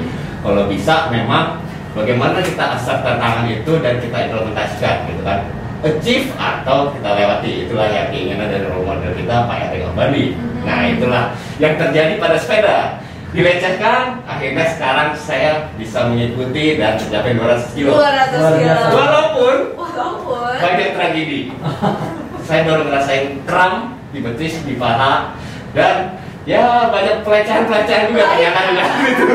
kalau 0.47 0.63
bisa 0.71 1.11
memang 1.11 1.59
bagaimana 1.91 2.39
kita 2.39 2.79
accept 2.79 3.03
tantangan 3.03 3.51
itu 3.51 3.73
dan 3.83 3.99
kita 3.99 4.31
implementasikan 4.31 4.95
gitu 5.11 5.23
kan 5.27 5.39
achieve 5.85 6.31
atau 6.39 6.95
kita 6.95 7.11
lewati 7.13 7.67
itulah 7.67 7.91
yang 7.91 8.09
keinginan 8.09 8.47
dari 8.47 8.65
role 8.65 8.87
model 8.87 9.11
kita 9.13 9.45
Pak 9.45 9.59
Erik 9.69 9.91
Bali. 9.93 10.27
Mhm. 10.33 10.63
Nah 10.63 10.81
itulah 10.87 11.25
yang 11.59 11.75
terjadi 11.75 12.15
pada 12.17 12.39
sepeda 12.39 12.79
dilecehkan 13.35 14.23
akhirnya 14.23 14.63
sekarang 14.71 15.11
saya 15.19 15.67
bisa 15.75 16.07
mengikuti 16.07 16.79
dan 16.79 16.95
mencapai 16.95 17.35
200 17.35 17.75
kilo 17.75 17.91
200 17.99 18.39
Luar 18.39 18.55
kilo. 18.55 18.83
walaupun 18.95 19.57
Walaupun. 19.75 20.55
banyak 20.63 20.89
tragedi 20.95 21.41
saya 22.45 22.61
baru 22.69 22.83
ngerasain 22.85 23.41
kram 23.49 23.97
di 24.13 24.21
betis 24.21 24.61
di 24.69 24.77
paha 24.77 25.33
dan 25.73 26.21
ya 26.45 26.93
banyak 26.93 27.25
pelecehan-pelecehan 27.25 28.13
juga 28.13 28.25
ternyata 28.37 28.61
juga 28.69 28.85
gitu 29.09 29.27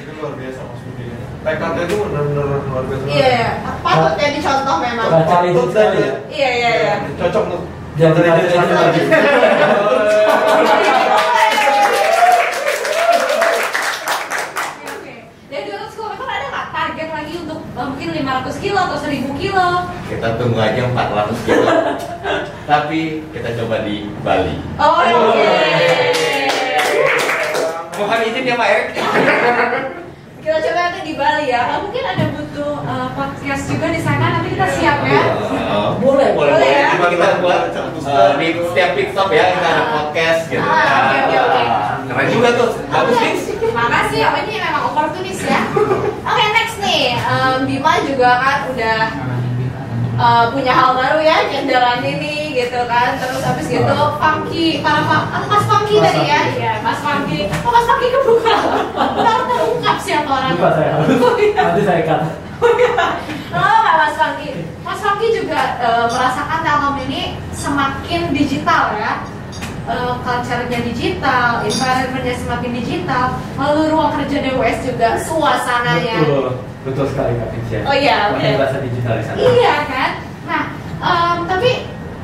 itu 0.00 0.10
luar 0.16 0.32
biasa 0.32 0.60
mas 0.64 0.80
Budi 0.82 1.04
tekadnya 1.44 1.82
itu 1.84 1.94
benar-benar 2.08 2.44
luar 2.64 2.84
biasa 2.88 3.04
Iya, 3.04 3.28
iya. 3.28 3.48
patut 3.84 4.14
ya 4.16 4.28
dicontoh 4.32 4.76
memang. 4.80 5.06
Patut 5.28 5.68
dan 5.76 5.88
ya. 5.92 6.10
Iya, 6.32 6.48
iya, 6.56 6.70
iya. 6.72 6.94
cocok 7.20 7.42
untuk 7.52 7.62
Jadi 7.98 8.14
Jadi 8.14 8.28
ada 8.30 8.42
jadi 8.46 8.74
lagi. 8.78 9.00
Oke, 13.58 14.86
oke. 14.86 15.14
Dari 15.50 15.64
200 15.66 15.98
km 15.98 16.12
ada 16.22 16.46
nggak 16.46 16.66
target 16.70 17.08
lagi 17.10 17.32
untuk 17.42 17.58
mungkin 17.74 18.08
500 18.14 18.62
kilo 18.62 18.78
atau 18.78 18.98
1000 18.98 19.34
kilo? 19.42 19.68
kita 20.08 20.40
tunggu 20.40 20.56
aja 20.56 20.82
400 20.88 21.44
kilo 21.44 21.68
tapi 22.68 23.24
kita 23.32 23.56
coba 23.56 23.80
di 23.80 24.12
Bali 24.20 24.60
Oh, 24.76 25.00
oke. 25.00 25.48
mohon 27.96 28.20
izin 28.22 28.44
ya 28.44 28.54
Pak 28.54 28.68
Erik 28.68 28.88
Kita 30.38 30.56
coba 30.64 30.80
nanti 30.80 31.00
di 31.04 31.14
Bali 31.18 31.44
ya. 31.50 31.76
Mungkin 31.82 32.04
ada 32.04 32.24
butuh 32.32 32.80
eh, 32.80 33.08
podcast 33.12 33.68
juga 33.68 33.86
di 33.92 34.00
sana. 34.00 34.38
Nanti 34.38 34.56
kita 34.56 34.66
siap 34.70 35.04
ya. 35.04 35.22
Uh, 35.68 35.92
boleh, 36.00 36.32
boleh, 36.32 36.56
Boleh 36.56 36.56
boleh. 36.56 36.72
ya? 36.72 36.88
Coba 36.96 37.06
kita 37.12 37.28
buat 37.44 37.62
uh, 37.76 38.30
di 38.40 38.46
setiap 38.56 38.90
pit 38.96 39.08
stop 39.12 39.28
ya 39.28 39.44
kita 39.52 39.68
ada 39.68 39.84
podcast 39.92 40.40
gitu. 40.48 40.64
Ah, 40.64 40.80
oke, 41.04 41.18
oke, 41.20 41.36
oke. 41.36 41.62
Keren 42.08 42.26
juga 42.32 42.48
tuh, 42.56 42.70
bagus 42.88 43.16
nih. 43.20 43.34
Makasih 43.68 44.18
ya, 44.24 44.28
ini 44.40 44.52
memang 44.56 44.82
oportunis 44.88 45.40
ya. 45.44 45.60
Oke, 46.24 46.44
next 46.56 46.76
nih. 46.80 47.04
Em, 47.12 47.58
Bima 47.68 47.92
juga 48.08 48.30
kan 48.40 48.58
udah 48.72 48.98
eh, 50.18 50.44
punya 50.50 50.72
hal 50.74 50.90
baru 50.98 51.18
ya, 51.22 51.46
kendaraan 51.46 52.02
ini 52.02 52.58
gitu 52.58 52.80
kan. 52.90 53.16
Terus 53.22 53.42
habis 53.46 53.66
gitu, 53.70 53.96
Funky, 54.18 54.82
para 54.82 55.00
ah, 55.06 55.46
Mas 55.46 55.64
Funky 55.64 55.96
Mas 56.02 56.10
tadi 56.10 56.22
ya, 56.26 56.40
iya 56.58 56.72
Mas 56.82 56.98
Funky. 56.98 57.46
Oh 57.62 57.70
Mas 57.70 57.86
Funky 57.86 58.06
kebuka. 58.10 58.56
Tahu 58.98 59.40
terungkap 59.46 59.96
siapa 60.02 60.30
orang. 60.30 60.54
Saya. 60.58 60.92
Oh, 61.24 61.34
iya. 61.38 61.62
Nanti 61.62 61.82
saya 61.86 62.02
kata. 62.02 62.26
Oh, 63.54 63.76
nggak 63.78 63.96
Mas 63.96 64.14
Funky. 64.18 64.48
Mas 64.82 65.00
Funky 65.00 65.28
juga 65.32 65.60
eh, 65.78 66.06
merasakan 66.10 66.58
Telkom 66.66 66.96
ini 67.06 67.20
semakin 67.54 68.20
digital 68.34 68.98
ya. 68.98 69.12
Eh, 69.88 70.14
culture-nya 70.20 70.84
digital, 70.84 71.64
environment-nya 71.64 72.36
semakin 72.36 72.76
digital, 72.76 73.40
lalu 73.56 73.88
ruang 73.88 74.12
kerja 74.20 74.36
DWS 74.44 74.78
juga 74.84 75.16
suasananya. 75.16 76.20
Betul, 76.28 76.67
betul 76.86 77.06
sekali 77.10 77.32
Kak 77.38 77.48
Ficia. 77.54 77.78
Oh 77.86 77.96
iya, 77.96 78.16
oke. 78.32 78.46
berasa 78.58 78.78
digital 78.82 79.14
di 79.18 79.24
sana. 79.26 79.38
Iya 79.38 79.74
kan? 79.86 80.10
Nah, 80.46 80.62
em, 81.02 81.38
tapi 81.46 81.70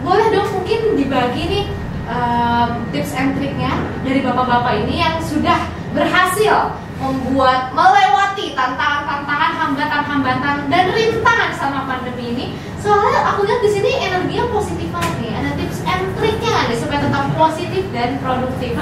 boleh 0.05 0.27
dong 0.31 0.49
mungkin 0.55 0.81
dibagi 0.99 1.43
nih 1.49 1.65
em, 2.07 2.69
tips 2.95 3.13
and 3.17 3.35
triknya 3.39 3.73
dari 4.05 4.21
bapak-bapak 4.23 4.75
ini 4.87 5.03
yang 5.03 5.17
sudah 5.21 5.59
berhasil 5.95 6.75
membuat 6.95 7.75
melewati 7.75 8.55
tantangan-tantangan, 8.55 9.53
hambatan-hambatan 9.59 10.57
dan 10.71 10.85
rintangan 10.95 11.51
sama 11.59 11.85
pandemi 11.91 12.33
ini. 12.33 12.47
Soalnya 12.79 13.35
aku 13.35 13.49
lihat 13.49 13.61
di 13.65 13.71
sini 13.73 13.91
energinya 13.99 14.47
positif 14.53 14.89
banget 14.95 15.15
nih. 15.21 15.33
Ada 15.35 15.51
tips 15.59 15.79
and 15.89 16.05
triknya 16.21 16.51
nggak 16.53 16.67
nih 16.71 16.79
supaya 16.79 17.01
tetap 17.03 17.25
positif 17.35 17.85
dan 17.91 18.11
produktif? 18.23 18.73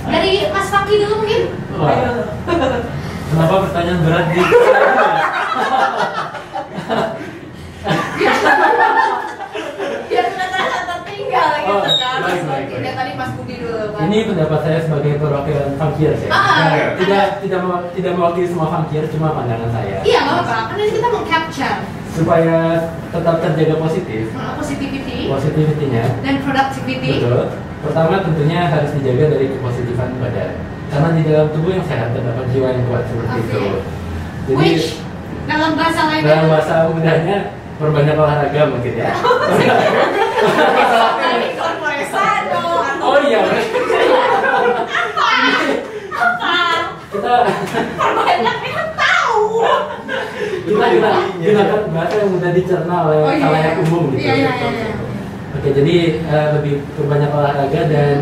Dari 0.00 0.48
Mas 0.50 0.68
Fakih 0.72 0.96
dulu 1.06 1.14
mungkin. 1.22 1.42
Wah. 1.78 1.94
Kenapa 3.30 3.54
pertanyaan 3.62 4.00
berat 4.02 4.26
Biar 10.04 10.26
terasa 10.28 10.78
tertinggal 10.84 11.48
gitu 11.56 11.70
Oh, 11.70 11.80
kan. 11.80 12.18
Mas 12.20 12.26
baik, 12.26 12.42
baik, 12.42 12.42
Fakih. 12.42 12.74
baik. 12.74 12.82
Dan 12.82 12.94
tadi 12.96 13.12
Mas 13.14 13.30
Budi 13.32 13.54
dulu 13.56 13.78
kan. 13.94 14.00
Ini 14.02 14.18
pendapat 14.26 14.60
saya 14.60 14.78
sebagai 14.82 15.12
perwakilan 15.16 15.68
funkiers 15.76 16.20
ya. 16.20 16.30
Ah, 16.30 16.42
Nah, 16.60 16.70
tidak 16.98 17.24
tidak 17.40 17.60
tidak 17.94 18.12
mewakili 18.12 18.46
semua 18.46 18.68
funkier, 18.68 19.04
cuma 19.08 19.28
pandangan 19.32 19.70
saya. 19.70 19.96
Iya 20.02 20.18
nggak 20.20 20.34
apa-apa, 20.36 20.56
kan 20.66 20.76
ini 20.76 20.90
kita 20.90 21.08
mau 21.08 21.22
capture 21.24 21.78
Supaya 22.10 22.56
tetap 23.06 23.36
terjaga 23.40 23.74
positif, 23.78 24.34
uh, 24.34 24.58
positivity 24.58 25.30
positivity-nya 25.30 26.04
dan 26.20 26.42
productivity. 26.42 27.10
betul. 27.16 27.46
Pertama 27.80 28.14
tentunya 28.20 28.66
harus 28.66 28.90
dijaga 28.92 29.24
dari 29.30 29.46
kepositifan 29.48 30.18
badan. 30.18 30.50
Karena 30.90 31.08
di 31.14 31.22
dalam 31.22 31.48
tubuh 31.50 31.70
yang 31.70 31.86
sehat 31.86 32.10
terdapat 32.10 32.44
jiwa 32.50 32.68
yang 32.68 32.84
kuat 32.84 33.02
seperti 33.06 33.36
Oke. 33.36 33.46
itu. 33.46 33.60
Jadi 34.42 34.58
Which 34.58 34.86
dalam 35.46 35.72
bahasa 35.74 36.00
lain 36.06 36.22
dalam 36.22 36.46
bahasa 36.46 36.72
mudahnya 36.86 37.36
perbanyak 37.76 38.14
olahraga 38.14 38.62
mungkin 38.68 38.94
ya. 38.94 39.10
Oh 43.00 43.16
iya. 43.20 43.40
Apa? 43.40 45.34
Apa? 46.10 46.54
Kita 47.10 47.34
Perbanyak 47.96 48.56
tahu. 48.94 49.42
kita 50.70 50.86
kita 50.90 51.10
gunakan 51.40 51.80
bahasa 51.90 52.14
yang 52.16 52.30
mudah 52.30 52.50
dicerna 52.52 52.96
oleh 53.04 53.18
Oh, 53.20 53.30
iya. 53.30 53.42
khalayak 53.42 53.74
umum 53.82 54.02
gitu. 54.12 54.22
Iya, 54.22 54.34
iya, 54.36 54.52
iya, 54.52 54.68
iya. 54.70 54.88
Oke, 55.50 55.68
jadi 55.72 55.94
eh, 56.22 56.46
lebih 56.56 56.74
berbanyak 56.94 57.30
olahraga 57.30 57.80
dan 57.86 58.16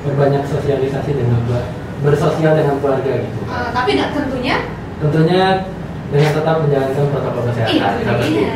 berbanyak 0.00 0.44
sosialisasi 0.46 1.10
dengan 1.12 1.40
keluarga, 1.44 1.79
bersosial 2.00 2.52
dengan 2.54 2.76
keluarga 2.78 3.12
gitu. 3.18 3.40
Uh, 3.44 3.68
tapi 3.70 3.90
nggak 3.94 4.10
tentunya 4.12 4.56
Tentunya 5.00 5.42
dengan 6.10 6.30
tetap 6.34 6.56
menjalankan 6.60 7.04
protokol 7.08 7.42
kesehatan. 7.48 7.92
dia. 8.20 8.48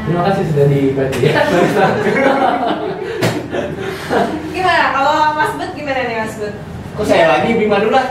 Terima 0.00 0.22
kasih 0.26 0.44
sudah 0.48 0.66
dibantu 0.66 1.18
ya. 1.20 1.32
Gimana 4.50 4.84
kalau 4.90 5.14
Mas 5.34 5.52
Bud 5.54 5.70
gimana 5.72 6.00
nih 6.02 6.16
Mas 6.18 6.34
Bud? 6.36 6.54
Kok 6.90 7.04
saya 7.06 7.24
lagi 7.30 7.54
Bima 7.54 7.78
dulu 7.78 7.94
lah. 7.94 8.06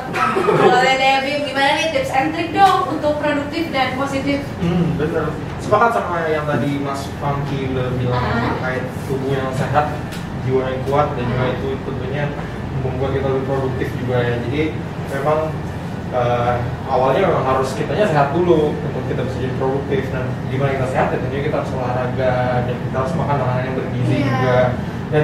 Boleh 0.56 0.94
deh 0.96 1.16
Bim, 1.22 1.40
gimana 1.46 1.70
nih 1.76 1.88
tips 1.92 2.12
and 2.12 2.32
trick 2.32 2.50
dong 2.52 2.88
untuk 2.90 3.20
produktif 3.20 3.70
dan 3.70 3.94
positif? 3.94 4.40
Hmm, 4.60 4.96
bener. 4.96 5.30
Sepakat 5.60 5.92
sama 5.94 6.26
yang 6.26 6.48
tadi 6.48 6.80
Mas 6.80 7.04
Funky 7.20 7.70
udah 7.70 7.88
bilang 8.00 8.18
Ah. 8.18 8.56
terkait 8.56 8.84
tubuh 9.06 9.30
yang 9.30 9.52
sehat, 9.54 9.92
jiwa 10.42 10.64
yang 10.66 10.82
kuat 10.88 11.08
dan 11.14 11.26
juga 11.28 11.46
itu 11.52 11.70
tentunya 11.84 12.24
membuat 12.82 13.12
kita 13.14 13.28
lebih 13.28 13.46
produktif 13.46 13.88
juga 13.96 14.18
ya. 14.20 14.36
Jadi 14.42 14.62
memang 15.10 15.40
eh, 16.10 16.54
awalnya 16.86 17.22
memang 17.24 17.46
harus 17.46 17.70
kitanya 17.72 18.06
sehat 18.06 18.32
dulu 18.32 18.74
untuk 18.74 19.04
kita 19.06 19.22
bisa 19.24 19.38
jadi 19.40 19.56
produktif 19.56 20.02
dan 20.10 20.24
gimana 20.48 20.74
kita 20.74 20.88
sehat 20.88 21.08
ya 21.10 21.18
tentunya 21.18 21.44
kita 21.46 21.56
harus 21.60 21.72
olahraga 21.72 22.34
dan 22.66 22.76
kita 22.76 22.96
harus 22.98 23.14
makan 23.14 23.36
makanan 23.38 23.64
yang 23.64 23.76
bergizi 23.76 24.16
Iya. 24.16 24.26
juga 24.26 24.58
dan 25.10 25.24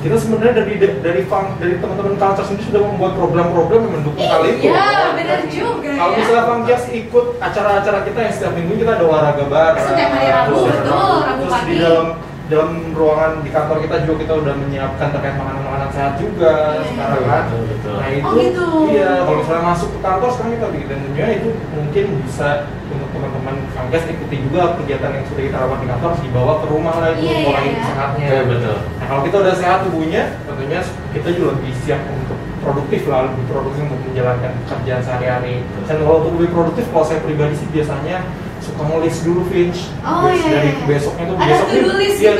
kita 0.00 0.16
sebenarnya 0.16 0.54
dari 0.56 0.72
dari 0.80 1.22
fun- 1.24 1.56
dari 1.58 1.76
teman-teman 1.76 2.16
culture 2.16 2.40
sendiri 2.42 2.64
sudah 2.64 2.82
membuat 2.82 3.12
program-program 3.14 3.80
yang 3.84 3.94
mendukung 4.00 4.24
hal 4.24 4.42
itu. 4.46 4.64
Iya, 4.66 4.88
benar 5.12 5.40
juga 5.46 5.90
Kalau 5.92 6.08
ya. 6.08 6.16
misalnya 6.16 6.44
Funkias 6.46 6.84
ikut 6.88 7.26
acara-acara 7.36 7.98
kita 8.02 8.18
yang 8.18 8.32
setiap 8.32 8.52
minggu 8.54 8.72
kita 8.78 8.90
ada 8.96 9.04
olahraga 9.04 9.44
bareng. 9.44 9.84
Setiap 9.84 10.10
hari 10.10 10.28
Rabu, 10.30 10.56
betul, 10.64 11.14
Rabu 11.20 11.42
Terus 11.42 11.52
di 11.52 11.52
pagi. 11.68 11.74
dalam 11.76 12.06
dalam 12.50 12.90
ruangan 12.90 13.46
di 13.46 13.50
kantor 13.54 13.78
kita 13.86 13.96
juga 14.02 14.14
kita 14.26 14.32
udah 14.42 14.54
menyiapkan 14.58 15.08
terkait 15.14 15.38
makanan-makanan 15.38 15.90
sehat 15.94 16.12
juga 16.18 16.82
Iya. 16.82 16.86
sekarang 16.90 17.22
kan. 17.22 17.44
Betul, 17.46 17.62
betul. 17.70 17.94
Nah 17.94 18.08
itu 18.10 18.26
Oh, 18.26 18.34
gitu. 18.34 18.66
iya 18.90 19.10
kalau 19.22 19.38
misalnya 19.38 19.64
masuk 19.70 19.88
ke 19.94 19.98
kantor 20.02 20.28
sekarang 20.34 20.52
kita 20.58 20.66
bikin 20.74 20.86
dan 20.90 20.98
tentunya 21.06 21.26
itu 21.38 21.48
mungkin 21.70 22.04
bisa 22.26 22.48
untuk 22.90 23.08
teman-teman 23.14 23.54
Funkias 23.70 24.04
ikuti 24.10 24.36
juga 24.50 24.62
kegiatan 24.82 25.10
yang 25.14 25.24
sudah 25.30 25.42
kita 25.46 25.56
lakukan 25.62 25.80
di 25.80 25.88
kantor 25.94 26.10
dibawa 26.18 26.52
ke 26.58 26.66
rumah 26.66 26.94
lah 26.98 27.08
itu 27.14 27.22
pola 27.46 27.60
hidup 27.62 27.78
iya. 27.78 27.86
sehatnya. 27.86 28.26
Ya, 28.26 28.42
betul. 28.42 28.76
Nah 28.98 29.06
kalau 29.06 29.22
kita 29.22 29.36
udah 29.46 29.54
sehat 29.54 29.78
tubuhnya, 29.86 30.22
tentunya 30.42 30.80
kita 31.14 31.28
juga 31.38 31.48
lebih 31.54 31.72
siap 31.86 32.00
untuk 32.10 32.38
produktif 32.60 33.02
lah, 33.06 33.30
lebih 33.30 33.44
produktif 33.46 33.82
untuk 33.86 34.02
menjalankan 34.10 34.50
pekerjaan 34.66 35.00
sehari-hari. 35.06 35.54
Dan 35.86 35.96
kalau 36.02 36.16
untuk 36.26 36.32
lebih 36.42 36.50
produktif, 36.50 36.84
kalau 36.90 37.06
saya 37.06 37.22
pribadi 37.22 37.54
sih 37.56 37.68
biasanya 37.70 38.26
suka 38.70 38.82
ngelis 38.86 39.16
dulu 39.20 39.42
Finch. 39.46 39.80
Oh, 40.00 40.24
Bes- 40.24 40.38
iya, 40.38 40.50
Dari 40.54 40.70
iya. 40.70 40.84
besoknya 40.86 41.24
tuh 41.26 41.34
Ada 41.34 41.44
besok 41.44 41.66
iya, 41.66 41.74
gitu 41.74 41.90
to-do 41.90 41.98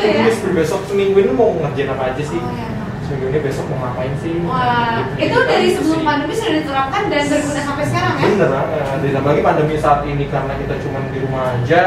ya? 0.09 0.23
list 0.23 0.39
per 0.41 0.53
besok 0.55 0.81
seminggu 0.87 1.17
ini 1.19 1.33
mau 1.33 1.51
ngerjain 1.53 1.91
apa 1.91 2.05
aja 2.09 2.23
sih. 2.23 2.39
Oh, 2.39 2.51
iya. 2.51 2.67
seminggu 3.03 3.27
ini 3.27 3.39
besok 3.41 3.65
mau 3.67 3.79
ngapain 3.83 4.15
sih 4.17 4.35
Wah, 4.41 5.03
Gitu. 5.13 5.27
itu 5.27 5.39
dari 5.43 5.67
Gitu 5.67 5.77
sebelum 5.77 5.99
sih. 5.99 6.07
pandemi 6.07 6.33
sudah 6.33 6.55
diterapkan 6.57 7.03
dan 7.05 7.23
berguna 7.27 7.61
sampai 7.61 7.85
sekarang 7.85 8.13
ya? 8.13 8.23
Bener 8.25 8.49
banget. 8.49 8.99
Ditambah 9.03 9.29
lagi 9.29 9.43
pandemi 9.43 9.75
saat 9.77 10.01
ini 10.05 10.25
karena 10.25 10.53
kita 10.55 10.75
cuma 10.79 10.99
di 11.05 11.19
rumah 11.19 11.45
aja, 11.53 11.83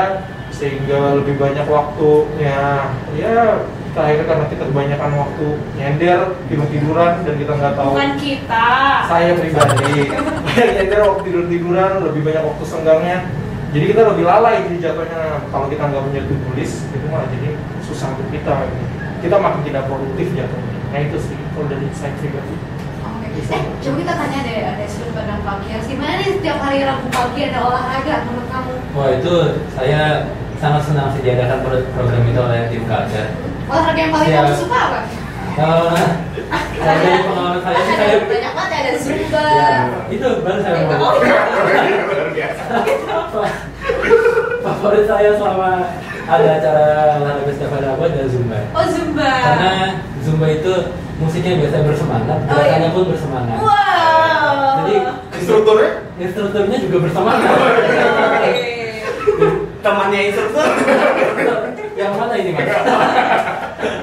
sehingga 0.50 1.00
lebih 1.16 1.36
banyak 1.36 1.66
waktunya. 1.66 2.60
Ya, 3.14 3.36
kita 3.64 4.00
akhirnya 4.00 4.26
karena 4.26 4.46
kita 4.48 4.64
kebanyakan 4.66 5.12
waktu 5.16 5.46
nyender, 5.74 6.20
tidur 6.44 6.68
tiduran 6.68 7.14
dan 7.22 7.36
kita 7.38 7.52
nggak 7.54 7.74
tahu. 7.74 7.92
Bukan 7.94 8.12
kita. 8.18 8.68
Saya 9.06 9.32
pribadi, 9.34 9.94
nyender 10.76 11.00
waktu 11.00 11.22
tidur 11.24 11.46
tiduran, 11.48 11.92
lebih 12.04 12.22
banyak 12.22 12.44
waktu 12.44 12.64
senggangnya. 12.66 13.18
Jadi 13.74 13.86
kita 13.90 14.02
lebih 14.06 14.24
lalai 14.24 14.70
jadi 14.70 14.78
jatuhnya 14.80 15.22
kalau 15.50 15.66
kita 15.66 15.84
nggak 15.90 16.04
punya 16.06 16.22
to 16.30 16.36
list 16.54 16.86
itu 16.94 17.06
malah 17.10 17.26
jadi 17.34 17.58
susah 17.82 18.14
untuk 18.14 18.30
kita. 18.30 18.70
Kita 19.18 19.36
makin 19.42 19.62
tidak 19.66 19.90
produktif 19.90 20.28
jatuhnya. 20.30 20.78
Nah 20.94 21.00
itu 21.02 21.18
sih 21.18 21.38
kalau 21.58 21.66
dari 21.66 21.88
saya 21.98 22.14
pribadi. 22.22 22.54
Eh, 23.34 23.62
coba 23.82 23.96
kita 23.98 24.14
tanya 24.14 24.40
deh, 24.46 24.58
ada 24.62 24.86
sudut 24.86 25.10
pandang 25.18 25.42
pagi. 25.42 25.74
Gimana 25.90 26.22
nih 26.22 26.38
setiap 26.38 26.58
hari 26.62 26.86
Rabu 26.86 27.10
pagi 27.10 27.42
ada 27.50 27.60
olahraga 27.66 28.16
menurut 28.30 28.48
kamu? 28.48 28.74
Wah 28.94 29.10
itu 29.10 29.34
saya 29.74 30.02
sangat 30.62 30.82
senang 30.86 31.10
sih 31.18 31.26
diadakan 31.26 31.66
pro- 31.66 31.88
program 31.98 32.24
itu 32.30 32.40
oleh 32.40 32.70
tim 32.70 32.86
Culture. 32.86 33.30
Olahraga 33.68 34.00
yang 34.00 34.14
paling 34.14 34.30
kamu 34.30 34.54
suka 34.54 34.78
apa? 34.78 35.00
Kalau 35.54 35.86
saya 36.78 36.96
dari 37.02 37.22
pengalaman 37.26 37.62
saya 37.62 37.78
sih 37.82 37.96
saya 37.98 38.16
banyak 38.22 38.54
banget 38.54 38.74
ada 38.74 38.92
zumba. 39.02 39.44
ya, 39.50 39.70
itu 40.14 40.28
baru 40.46 40.60
saya 40.62 40.74
mau. 40.94 41.14
Oh, 42.34 42.36
iya. 42.36 42.50
biasa 42.50 42.64
Favorit 44.66 45.06
saya 45.06 45.30
selama 45.38 45.70
ada 46.24 46.48
acara 46.58 46.84
olahraga 47.20 47.52
setiap 47.52 47.76
hari 47.76 47.86
Rabu 47.86 48.02
adalah 48.08 48.30
Zumba. 48.32 48.60
Oh 48.72 48.86
zumba. 48.88 49.28
Karena 49.28 49.72
Zumba 50.24 50.48
itu 50.50 50.74
musiknya 51.20 51.60
biasanya 51.62 51.84
bersemangat, 51.86 52.40
Oh, 52.40 52.56
iya. 52.58 52.80
gerakannya 52.80 52.90
pun 52.90 53.04
bersemangat. 53.12 53.58
Wow. 53.60 54.56
Jadi 54.82 54.96
Instrukturnya? 55.38 55.90
instrukturnya 56.16 56.78
juga 56.80 56.98
bersemangat. 57.06 57.52
Oke. 57.54 58.54
temannya 59.84 60.20
instruktur 60.32 60.64
Yang 62.00 62.12
mana 62.18 62.34
ini 62.34 62.52
mas? 62.56 62.66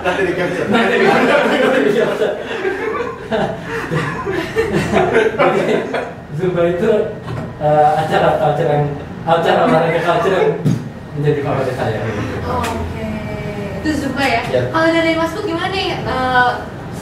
nanti 0.01 0.23
di 0.23 0.33
capture 0.37 0.69
Nanti. 0.69 0.95
Jadi 5.41 5.75
Zumba 6.37 6.63
itu 6.69 6.91
eh, 7.61 7.89
acara 8.01 8.29
culture 8.41 8.69
yang 8.69 8.85
acara 9.29 9.61
olahraga 9.69 10.01
culture 10.01 10.35
yang 10.35 10.51
menjadi 11.17 11.41
favorit 11.45 11.75
saya. 11.77 11.99
gitu. 12.01 12.37
Oke. 12.49 13.07
Itu 13.81 13.89
zumba 13.97 14.25
ya. 14.25 14.43
Ya. 14.49 14.63
Kalau 14.73 14.89
dari 14.89 15.13
Mas 15.17 15.33
Buk 15.37 15.45
gimana 15.45 15.69
nih 15.73 15.89
eh, 16.01 16.51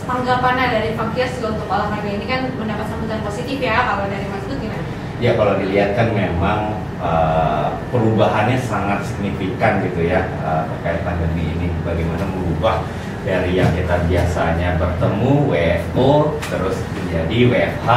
tanggapannya 0.09 0.67
dari 0.73 0.91
Fakias 0.99 1.37
juga 1.38 1.55
untuk 1.55 1.69
olahraga 1.71 2.11
ini 2.11 2.25
kan 2.27 2.50
mendapat 2.59 2.87
sambutan 2.91 3.21
positif 3.23 3.59
ya. 3.62 3.87
Kalau 3.87 4.05
dari 4.11 4.27
Mas 4.27 4.45
Buk 4.50 4.59
gimana? 4.59 4.85
Ya 5.19 5.35
kalau 5.35 5.59
dilihat 5.59 5.99
kan 5.99 6.15
memang 6.15 6.79
uh, 7.03 7.75
perubahannya 7.91 8.55
sangat 8.62 9.03
signifikan 9.03 9.83
gitu 9.83 10.07
ya 10.07 10.23
uh, 10.47 10.62
terkait 10.71 11.03
pandemi 11.03 11.50
ini 11.59 11.75
bagaimana 11.83 12.23
merubah 12.23 12.87
dari 13.27 13.59
yang 13.59 13.67
kita 13.75 13.99
biasanya 14.07 14.79
bertemu 14.79 15.33
WFO 15.50 16.38
terus 16.47 16.79
menjadi 16.95 17.38
WFH 17.50 17.91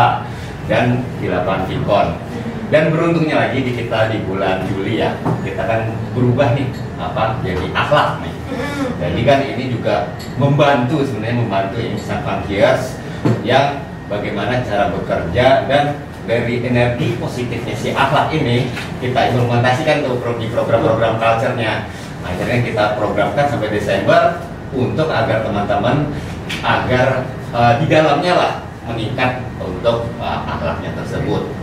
dan 0.65 1.05
dilakukan 1.21 1.61
Vicon 1.69 2.07
dan 2.71 2.87
beruntungnya 2.87 3.35
lagi 3.35 3.67
di 3.67 3.75
kita 3.75 4.15
di 4.15 4.23
bulan 4.23 4.63
Juli 4.63 5.03
ya 5.03 5.19
kita 5.43 5.59
kan 5.67 5.91
berubah 6.15 6.55
nih 6.55 6.71
apa 6.95 7.43
jadi 7.43 7.67
akhlak 7.75 8.23
nih. 8.23 8.35
Jadi 9.03 9.21
kan 9.27 9.39
ini 9.43 9.63
juga 9.75 10.15
membantu 10.39 11.03
sebenarnya 11.03 11.37
membantu 11.43 11.77
insan 11.83 12.23
Funkiers 12.23 12.95
yang 13.43 13.83
bagaimana 14.07 14.63
cara 14.63 14.87
bekerja 14.87 15.67
dan 15.67 15.99
dari 16.23 16.63
energi 16.63 17.19
positifnya 17.19 17.75
si 17.75 17.91
akhlak 17.91 18.31
ini 18.31 18.71
kita 19.03 19.35
implementasikan 19.35 20.07
tuh 20.07 20.23
di 20.39 20.47
program-program 20.47 21.19
culture-nya. 21.19 21.91
Akhirnya 22.23 22.59
kita 22.63 22.83
programkan 22.95 23.51
sampai 23.51 23.73
Desember 23.73 24.39
untuk 24.71 25.11
agar 25.11 25.43
teman-teman 25.43 26.07
agar 26.63 27.27
eh, 27.51 27.73
di 27.83 27.85
dalamnya 27.91 28.33
lah 28.39 28.53
meningkat 28.87 29.43
untuk 29.59 30.07
eh, 30.23 30.39
akhlaknya 30.47 30.95
tersebut 30.95 31.60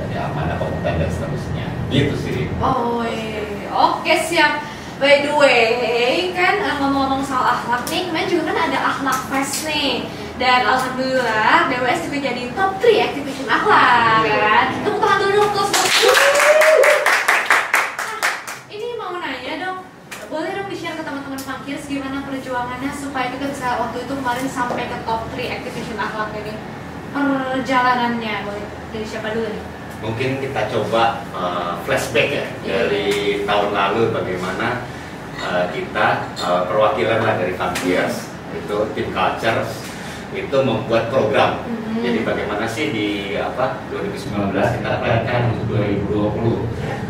dan 0.96 1.08
seterusnya. 1.12 1.66
Gitu 1.92 2.14
sih. 2.16 2.48
Oh, 2.62 3.04
iya. 3.04 3.68
oke 3.68 4.14
siap. 4.24 4.64
By 4.98 5.22
the 5.22 5.30
way, 5.38 6.34
kan 6.34 6.58
eh, 6.58 6.74
ngomong-ngomong 6.82 7.22
soal 7.22 7.54
akhlak 7.54 7.86
nih, 7.86 8.10
kemarin 8.10 8.26
juga 8.26 8.50
kan 8.50 8.66
ada 8.66 8.78
akhlak 8.82 9.20
fest 9.30 9.70
nih. 9.70 10.10
Dan 10.38 10.66
alhamdulillah 10.66 11.70
DWS 11.70 12.10
juga 12.10 12.18
jadi 12.30 12.42
top 12.54 12.72
3 12.82 13.06
activation 13.06 13.46
akhlak 13.46 14.26
kan. 14.26 14.66
Tepuk 14.82 14.98
tangan 14.98 15.18
dulu 15.22 15.32
dong, 15.38 15.50
close 15.54 15.72
Ini 18.74 18.88
mau 18.98 19.14
nanya 19.22 19.54
dong, 19.62 19.78
boleh 20.26 20.50
dong 20.50 20.66
di-share 20.66 20.98
ke 20.98 21.02
teman-teman 21.06 21.40
Funkiers 21.46 21.86
gimana 21.86 22.18
perjuangannya 22.26 22.90
supaya 22.90 23.30
kita 23.30 23.46
bisa 23.54 23.78
waktu 23.78 24.02
itu 24.02 24.12
kemarin 24.18 24.48
sampai 24.50 24.90
ke 24.90 24.98
top 25.06 25.30
3 25.30 25.56
activation 25.62 25.94
akhlak 25.94 26.34
ini 26.42 26.54
perjalanannya 27.14 28.34
boleh 28.50 28.66
dari 28.90 29.06
siapa 29.06 29.30
dulu 29.30 29.46
nih? 29.46 29.77
Mungkin 29.98 30.38
kita 30.38 30.70
coba 30.70 31.26
eh, 31.34 31.72
flashback 31.82 32.28
ya 32.30 32.46
dari 32.62 33.42
tahun 33.42 33.70
lalu 33.74 34.14
bagaimana 34.14 34.86
eh, 35.42 35.64
kita 35.74 36.06
eh, 36.38 36.62
perwakilan 36.70 37.18
lah 37.18 37.34
dari 37.34 37.54
Funkiers 37.58 38.30
itu 38.54 38.76
tim 38.94 39.08
culture 39.10 39.66
itu 40.36 40.56
membuat 40.60 41.08
program. 41.08 41.64
Mhm. 41.64 42.04
Jadi 42.04 42.18
bagaimana 42.22 42.64
sih 42.68 42.92
di 42.92 43.08
apa 43.40 43.80
2019 43.90 44.54
kita 44.54 44.90
untuk 45.56 45.64
2020. 45.72 46.62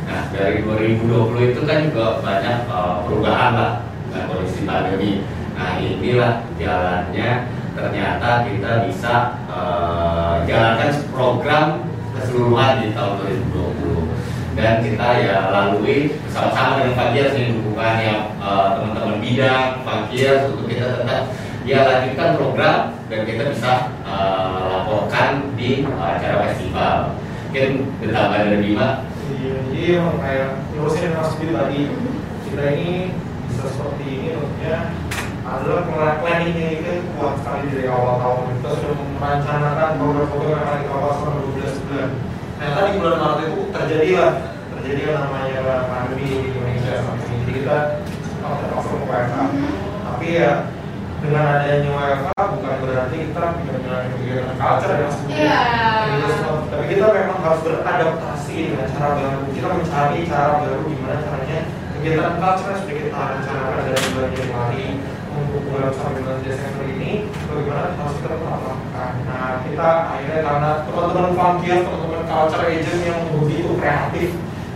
Nah 0.08 0.22
dari 0.32 0.64
2020 0.64 1.52
itu 1.52 1.60
kan 1.68 1.78
juga 1.84 2.24
banyak 2.24 2.58
eh, 2.72 2.96
perubahan 3.04 3.52
lah 3.52 3.72
dengan 4.08 4.22
kondisi 4.32 4.62
pandemi. 4.64 5.12
Nah 5.58 5.76
inilah 5.82 6.46
jalannya 6.56 7.30
ternyata 7.76 8.30
kita 8.48 8.70
bisa 8.88 9.14
eh, 9.50 10.34
jalankan 10.48 10.90
program 11.12 11.87
keseluruhan 12.28 12.84
di 12.84 12.88
tahun 12.92 13.24
2020 13.56 14.60
dan 14.60 14.84
kita 14.84 15.08
ya 15.24 15.48
lalui 15.48 16.12
bersama-sama 16.28 16.84
dengan 16.84 16.92
Fakias 17.00 17.32
ini 17.40 17.56
hubungan 17.56 17.96
yang 18.04 18.22
eh, 18.36 18.68
teman-teman 18.76 19.16
bidang 19.24 19.68
Fakias 19.80 20.52
untuk 20.52 20.68
kita 20.68 20.86
tetap 20.92 21.32
ya 21.64 21.88
lanjutkan 21.88 22.36
program 22.36 22.92
dan 23.08 23.20
kita 23.24 23.48
bisa 23.48 23.72
eh, 24.04 24.60
laporkan 24.68 25.56
di 25.56 25.88
eh, 25.88 26.04
acara 26.04 26.52
festival. 26.52 27.16
Mungkin 27.48 27.96
ditambah 28.04 28.38
dari 28.44 28.58
Bima. 28.60 29.08
Iya, 29.28 29.56
jadi 29.72 29.88
kayak 30.20 30.48
yang 30.76 31.14
Mas 31.16 31.32
Bill 31.40 31.56
tadi 31.56 31.80
kita 32.44 32.64
ini 32.76 33.16
bisa 33.48 33.64
seperti 33.72 34.04
ini 34.04 34.28
tentunya 34.36 34.76
adalah 35.48 35.82
plan- 35.88 36.18
planningnya 36.20 36.68
itu 36.76 36.92
kuat 37.16 37.40
sekali 37.40 37.72
dari 37.72 37.88
awal 37.88 38.20
tahun. 38.20 38.42
Kita 38.60 38.68
sudah 38.76 38.94
merencanakan 39.16 39.90
program-program 39.96 40.52
yang 40.52 40.62
akan 40.64 40.78
kita 40.84 40.94
lakukan 40.94 41.16
selama 41.16 41.40
12 41.40 41.84
bulan. 41.88 42.10
Ternyata 42.58 42.80
di 42.84 42.98
bulan 43.00 43.16
Maret 43.22 43.38
itu 43.40 43.60
terjadi 43.72 44.10
lah. 44.20 44.32
Terjadi 44.68 45.00
yang 45.00 45.18
namanya 45.24 45.56
pandemi 45.88 46.24
di 46.26 46.36
Indonesia. 46.52 46.92
Saat 47.00 47.18
ini 47.24 47.36
jadi 47.42 47.52
kita 47.64 47.76
oh, 48.44 48.54
terpaksa 48.60 48.94
WFH 49.08 49.38
tapi 50.08 50.34
ya 50.34 50.66
dengan 51.18 51.44
adanya 51.46 51.90
WFH 51.94 52.30
bukan 52.34 52.74
berarti 52.82 53.16
kita 53.22 53.42
tidak 53.54 53.74
menjalani 53.78 54.08
kegiatan 54.18 54.56
culture 54.58 54.94
yang. 54.98 55.14
Gitu, 56.08 56.26
semua. 56.34 56.58
tapi 56.66 56.84
kita 56.90 57.04
memang 57.10 57.38
harus 57.42 57.60
beradaptasi 57.62 58.56
dengan 58.70 58.86
cara 58.90 59.08
baru. 59.14 59.40
Kita 59.54 59.68
mencari 59.70 60.18
cara 60.26 60.50
baru 60.62 60.80
gimana 60.86 61.16
caranya 61.22 61.58
kegiatan 61.94 62.34
culture 62.38 62.70
yang 62.70 62.80
sudah 62.82 62.96
kita 62.98 63.20
rencanakan 63.38 63.80
dari 63.86 64.06
bulan 64.10 64.30
Januari 64.34 64.86
bulan 65.68 65.92
sampai 65.92 66.20
bulan 66.24 66.40
Desember 66.40 66.84
ini 66.88 67.12
bagaimana 67.28 67.92
harus 67.92 68.16
kita 68.18 68.28
tetap 68.32 68.60
lakukan 68.64 69.12
nah 69.28 69.60
kita 69.62 69.88
akhirnya 70.08 70.40
karena 70.42 70.70
teman-teman 70.88 71.32
funkier 71.36 71.78
teman-teman 71.84 72.24
culture 72.24 72.64
agent 72.66 73.00
yang 73.04 73.20
begitu 73.36 73.70
kreatif 73.76 74.28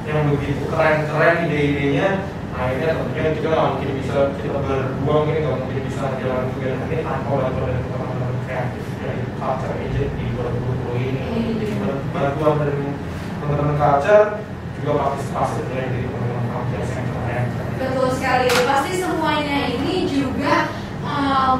yang 0.03 0.21
begitu 0.29 0.63
keren-keren 0.69 1.37
ide-idenya 1.49 2.09
akhirnya 2.53 2.91
tentunya 3.01 3.31
kita 3.33 3.47
nggak 3.49 3.67
mungkin 3.73 3.91
bisa 4.05 4.15
kita 4.37 4.59
berdua 4.61 5.15
mungkin 5.25 5.41
nggak 5.41 5.59
mungkin 5.65 5.83
bisa 5.89 6.01
menjalankan 6.05 6.47
kegiatan 6.53 6.87
ini 6.87 6.97
tanpa 7.01 7.31
bantuan 7.41 7.69
dari 7.73 7.83
teman-teman 7.89 8.35
kreatif 8.45 8.85
dari 9.01 9.23
culture 9.41 9.75
agent 9.81 10.11
di 10.21 10.25
2020 10.37 11.09
ini. 11.09 11.23
Bantuan 12.13 12.55
dari 12.61 12.87
teman-teman 13.41 13.77
culture 13.81 14.27
juga 14.77 14.93
partisipasi 15.01 15.61
dari 15.73 16.01
teman-teman 16.05 16.45
culture 16.53 16.85
yang 16.85 17.47
Betul 17.83 18.09
sekali. 18.15 18.47
Pasti 18.63 18.93
semuanya 19.01 19.59
ini 19.75 20.07
juga 20.07 20.71
um, 21.23 21.57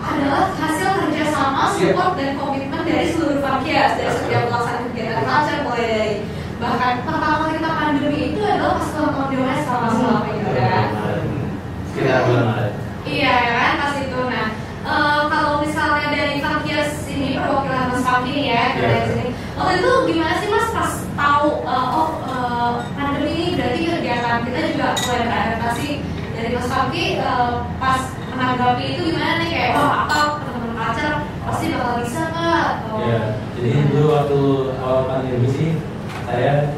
adalah 0.00 0.44
hasil 0.56 0.88
kerjasama, 1.04 1.62
support 1.76 2.12
dan 2.16 2.36
komitmen 2.36 2.82
dari 2.84 3.12
seluruh 3.12 3.40
Fakias 3.40 4.00
dari 4.00 4.12
setiap 4.16 4.42
pelaksanaan 4.48 4.84
kegiatan 4.92 5.24
culture 5.28 5.60
mulai 5.64 5.84
dari 5.88 6.14
bahkan 6.60 6.94
pertama 7.08 7.44
kita 7.56 7.70
pandemi 7.72 8.20
itu 8.32 8.40
adalah 8.44 8.76
pas 8.76 8.90
DWS 9.32 9.60
kalau 9.64 9.80
nggak 9.80 9.94
salah 9.96 10.22
gitu 10.28 10.50
kan. 10.56 10.86
Sekitar 11.92 12.20
bulan 12.28 12.44
Maret. 12.52 12.72
Iya 13.08 13.32
ya 13.32 13.52
kan 13.56 13.72
pas 13.80 13.94
itu. 13.96 14.20
Nah 14.28 14.46
eh, 14.84 15.20
kalau 15.28 15.52
misalnya 15.64 16.06
dari 16.12 16.34
ini 17.10 17.30
perwakilan 17.36 17.86
Mas 17.92 18.04
nih 18.24 18.38
ya 18.48 18.64
Iya. 18.76 18.80
dari 18.80 19.00
sini. 19.08 19.26
Waktu 19.56 19.72
itu 19.80 19.90
gimana 20.08 20.34
sih 20.40 20.48
Mas 20.48 20.68
pas 20.72 20.92
tahu 21.20 21.48
uh, 21.68 21.88
oh 21.92 22.10
uh, 22.24 22.72
pandemi 22.96 23.30
ini 23.36 23.46
berarti 23.60 23.80
kegiatan 23.92 24.40
kita 24.48 24.60
juga 24.72 24.88
mulai 25.04 25.22
beradaptasi 25.28 25.88
dari 26.40 26.56
Mas 26.56 26.66
Fahmi 26.66 27.04
uh, 27.20 27.52
pas 27.76 28.00
menanggapi 28.30 28.84
itu 28.90 29.00
gimana 29.12 29.36
nih 29.38 29.48
kayak 29.48 29.70
wah 29.76 30.08
apa 30.08 30.16
teman-teman 30.40 30.72
culture 30.74 31.16
pasti 31.44 31.64
bakal 31.70 31.94
bisa 32.00 32.20
nggak 32.26 32.64
atau 32.80 32.96
Ya, 33.00 33.20
jadi 33.56 33.70
dulu 33.88 34.06
waktu 34.12 34.40
awal 34.76 35.02
pandemi 35.04 35.48
sih 35.48 35.70
saya 36.24 36.72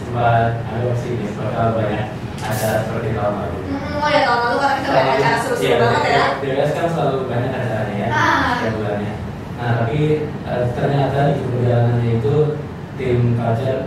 sempat 0.00 0.62
ada 0.62 0.84
optimis 0.86 1.34
bakal 1.34 1.66
banyak 1.74 2.04
acara 2.40 2.76
seperti 2.82 3.08
tahun 3.12 3.34
lalu. 3.36 3.58
Hmm, 3.70 3.98
oh 3.98 4.08
ya 4.08 4.20
tahun 4.22 4.40
lalu 4.44 4.56
karena 4.58 4.74
kita 4.76 4.90
banyak 4.90 5.14
acara 5.16 5.36
seru-seru 5.40 5.76
banget 5.80 6.02
ya. 6.06 6.24
DWS 6.38 6.70
kan 6.72 6.86
selalu 6.90 7.16
banyak 7.26 7.50
acaranya 7.50 7.94
ya, 7.96 8.08
Ah. 8.10 8.38
setiap 8.54 8.72
bulannya. 8.76 9.12
Nah, 9.54 9.70
tapi 9.80 10.00
eh, 10.28 10.64
ternyata 10.74 11.18
di 11.32 11.40
perjalanannya 11.42 12.10
itu 12.18 12.34
tim 12.94 13.18
culture 13.34 13.80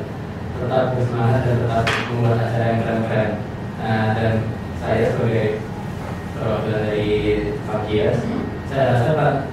tetap 0.58 0.84
bersemangat 0.92 1.42
dan 1.46 1.56
tetap 1.62 1.84
membuat 2.10 2.38
acara 2.42 2.66
yang 2.66 2.80
keren-keren. 2.82 3.32
Nah, 3.78 4.06
dan 4.18 4.34
saya 4.88 5.12
sebagai 5.12 5.60
perwakilan 6.32 6.82
dari 6.88 7.08
Fakias, 7.68 8.18
saya 8.72 8.84
rasa 8.96 9.10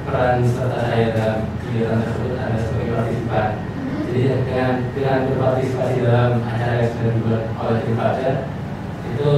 peran, 0.06 0.46
serta 0.46 0.78
saya 0.78 1.10
dalam 1.10 1.38
kegiatan 1.58 1.98
tersebut 1.98 2.38
ada 2.38 2.58
sebagai 2.62 2.92
partisipan. 2.94 3.48
Jadi 4.06 4.20
dengan 4.46 4.70
dengan 4.94 5.18
berpartisipasi 5.26 5.96
dalam 6.06 6.38
acara 6.46 6.74
yang 6.78 6.90
sudah 6.94 7.10
dibuat 7.10 7.42
oleh 7.58 7.78
tim 7.82 7.94
culture 7.98 8.38
itu 9.10 9.30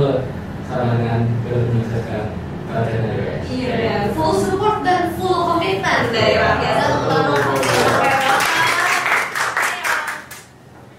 sama 0.69 1.01
dengan 1.01 1.21
menyukseskan 1.41 2.25
culture 2.69 3.01
dari. 3.01 3.25
Iya, 3.47 4.13
full 4.13 4.37
support 4.37 4.85
dan 4.85 5.17
full 5.17 5.49
komitmen 5.49 6.01
dari 6.13 6.35
Pak 6.37 6.55
Biasa 6.61 6.85
teman-teman. 6.93 7.57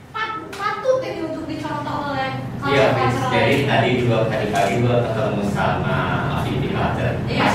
Pat- 0.10 0.42
Patut 0.58 0.98
ini 1.06 1.20
untuk 1.22 1.46
dicontoh 1.46 1.98
oleh 2.18 2.30
Iya, 2.66 2.86
Fis. 2.90 3.14
culture-culture 3.14 3.37
jadi 3.48 3.64
tadi 3.64 3.90
juga 4.04 4.28
tadi 4.28 4.52
pagi 4.52 4.76
gua 4.84 5.08
ketemu 5.08 5.42
sama 5.56 5.96
Afidi 6.36 6.68
Mas 6.76 7.00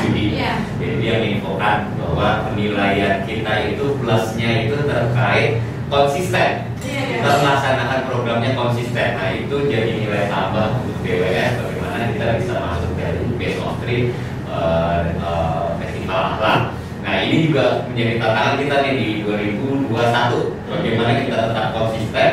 Yudi. 0.09 0.41
iya. 0.41 0.65
Jadi 0.81 0.95
dia 1.05 1.15
menginfokan 1.21 1.93
bahwa 2.01 2.49
penilaian 2.49 3.29
kita 3.29 3.53
itu 3.77 3.85
plusnya 4.01 4.51
itu 4.65 4.77
terkait 4.89 5.61
konsisten. 5.93 6.73
Iya, 6.81 6.97
iya. 6.97 7.17
Kita 7.21 7.31
melaksanakan 7.45 8.01
programnya 8.09 8.51
konsisten. 8.57 9.09
Nah 9.21 9.37
itu 9.37 9.57
jadi 9.69 9.93
nilai 9.93 10.33
tambah 10.33 10.81
untuk 10.81 10.97
DWS 11.05 11.61
bagaimana 11.61 12.05
kita 12.17 12.27
bisa 12.41 12.55
masuk 12.57 12.91
dari 12.97 13.21
best 13.37 13.61
of 13.61 13.77
three 13.85 14.17
eh, 14.49 15.01
eh, 15.13 15.67
festival 15.77 16.41
alam. 16.41 16.61
Nah 17.05 17.15
ini 17.21 17.53
juga 17.53 17.85
menjadi 17.85 18.17
tantangan 18.17 18.55
kita 18.57 18.77
nih 18.81 18.93
di 18.97 19.09
2021. 19.29 20.57
Bagaimana 20.73 21.11
kita 21.21 21.37
tetap 21.53 21.67
konsisten 21.77 22.31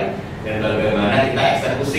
dan 0.47 0.55
bagaimana 0.63 1.27
kita 1.27 1.43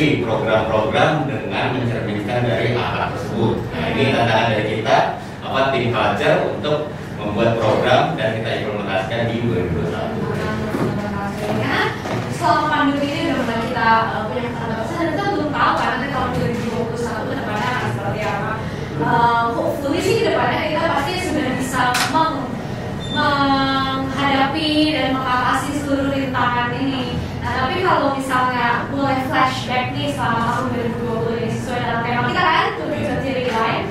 eksekusi 0.00 0.24
program-program 0.24 1.28
dengan 1.28 1.76
mencerminkan 1.76 2.40
dari 2.48 2.72
akhlak 2.72 3.12
tersebut. 3.12 3.60
Nah 3.68 3.84
ini 3.92 4.16
tantangan 4.16 4.48
dari 4.56 4.64
kita 4.80 4.96
apa 5.44 5.60
tim 5.76 5.92
culture 5.92 6.38
untuk 6.56 6.78
membuat 7.20 7.60
program 7.60 8.16
dan 8.16 8.40
kita 8.40 8.64
implementasikan 8.64 9.28
di 9.28 9.36
2021. 9.44 9.92
Karena 11.44 11.92
selama 12.32 12.64
pandemi 12.72 13.12
ini 13.12 13.36
mulai 13.36 13.60
kita 13.68 13.88
uh, 14.16 14.24
punya 14.24 14.42
keterbatasan 14.48 14.96
dan 14.96 15.08
kita 15.12 15.24
belum 15.36 15.50
tahu 15.52 15.72
kan 15.76 15.88
nanti 15.92 16.08
tahun 16.08 16.28
2021 16.32 17.28
ke 17.28 17.34
depannya 17.36 17.68
akan 17.68 17.90
seperti 17.92 18.20
apa. 18.24 18.52
Uh, 19.04 19.44
hopefully 19.52 20.00
sih 20.00 20.24
ke 20.24 20.32
depannya 20.32 20.64
kita 20.64 20.88
pasti 20.88 21.12
sudah 21.28 21.48
bisa 21.60 21.82
meng 22.08 22.48
menghadapi 23.10 24.96
dan 24.96 25.12
mengatasi 25.12 25.68
seluruh 25.84 26.08
rintangan 26.08 26.72
ini. 26.80 27.19
Nah, 27.50 27.66
tapi 27.66 27.82
kalau 27.82 28.14
misalnya 28.14 28.86
boleh 28.94 29.26
flashback 29.26 29.90
nih 29.90 30.14
selama 30.14 30.38
tahun 30.54 30.66
2020 30.70 31.34
ini 31.34 31.50
sesuai 31.50 31.78
dengan 31.82 31.98
tema 32.06 32.22
kita 32.30 32.42
kan, 32.46 32.66
tujuh 32.78 33.16
ciri 33.26 33.44
lain. 33.50 33.84